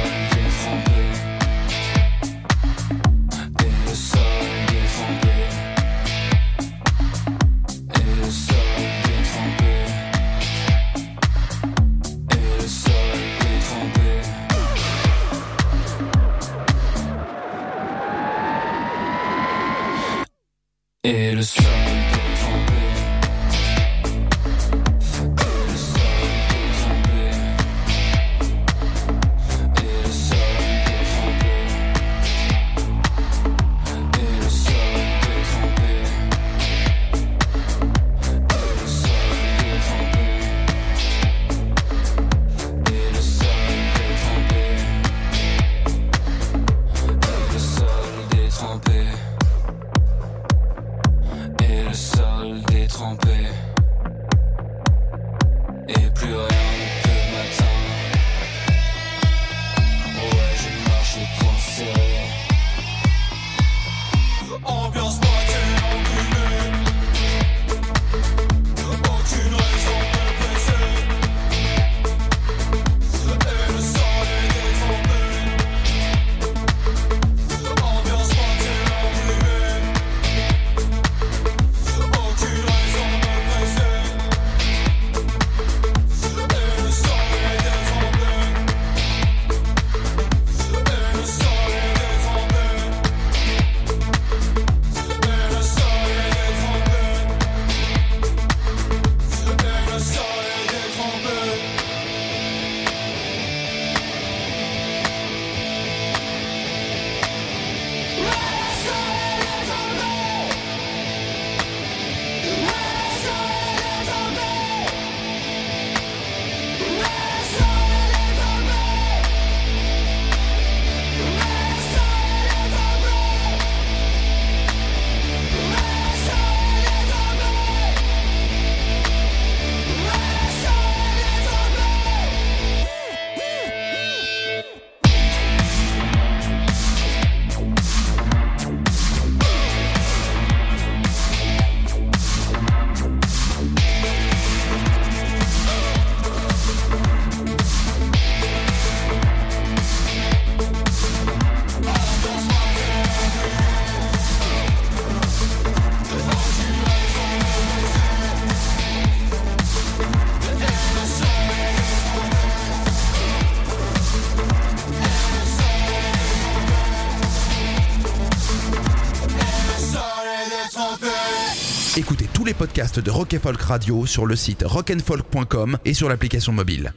Écoutez 171.98 172.30
tous 172.34 172.46
les 172.46 172.54
podcasts 172.54 173.02
de 173.02 173.12
Rock 173.12 173.38
Folk 173.38 173.62
Radio 173.62 174.06
sur 174.06 174.26
le 174.26 174.38
site 174.38 174.64
rockandfolk.com 174.66 175.78
et 175.84 175.94
sur 175.94 176.08
l'application 176.08 176.54
mobile. 176.54 176.94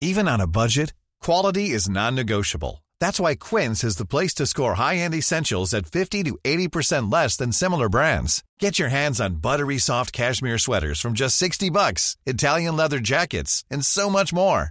Even 0.00 0.26
on 0.26 0.40
a 0.40 0.46
budget, 0.46 0.94
quality 1.22 1.74
is 1.74 1.90
non-negotiable. 1.90 2.82
That's 3.00 3.20
why 3.20 3.34
Quince 3.34 3.84
is 3.84 3.96
the 3.96 4.06
place 4.06 4.32
to 4.36 4.46
score 4.46 4.76
high-end 4.76 5.14
essentials 5.14 5.74
at 5.74 5.84
50 5.92 6.24
to 6.24 6.38
80% 6.42 7.12
less 7.12 7.36
than 7.36 7.52
similar 7.52 7.90
brands. 7.90 8.42
Get 8.58 8.78
your 8.78 8.88
hands 8.88 9.20
on 9.20 9.42
buttery 9.42 9.76
soft 9.76 10.14
cashmere 10.14 10.56
sweaters 10.56 11.02
from 11.02 11.12
just 11.12 11.36
60 11.36 11.68
bucks, 11.68 12.16
Italian 12.24 12.76
leather 12.78 12.98
jackets, 12.98 13.62
and 13.70 13.84
so 13.84 14.08
much 14.08 14.32
more. 14.32 14.70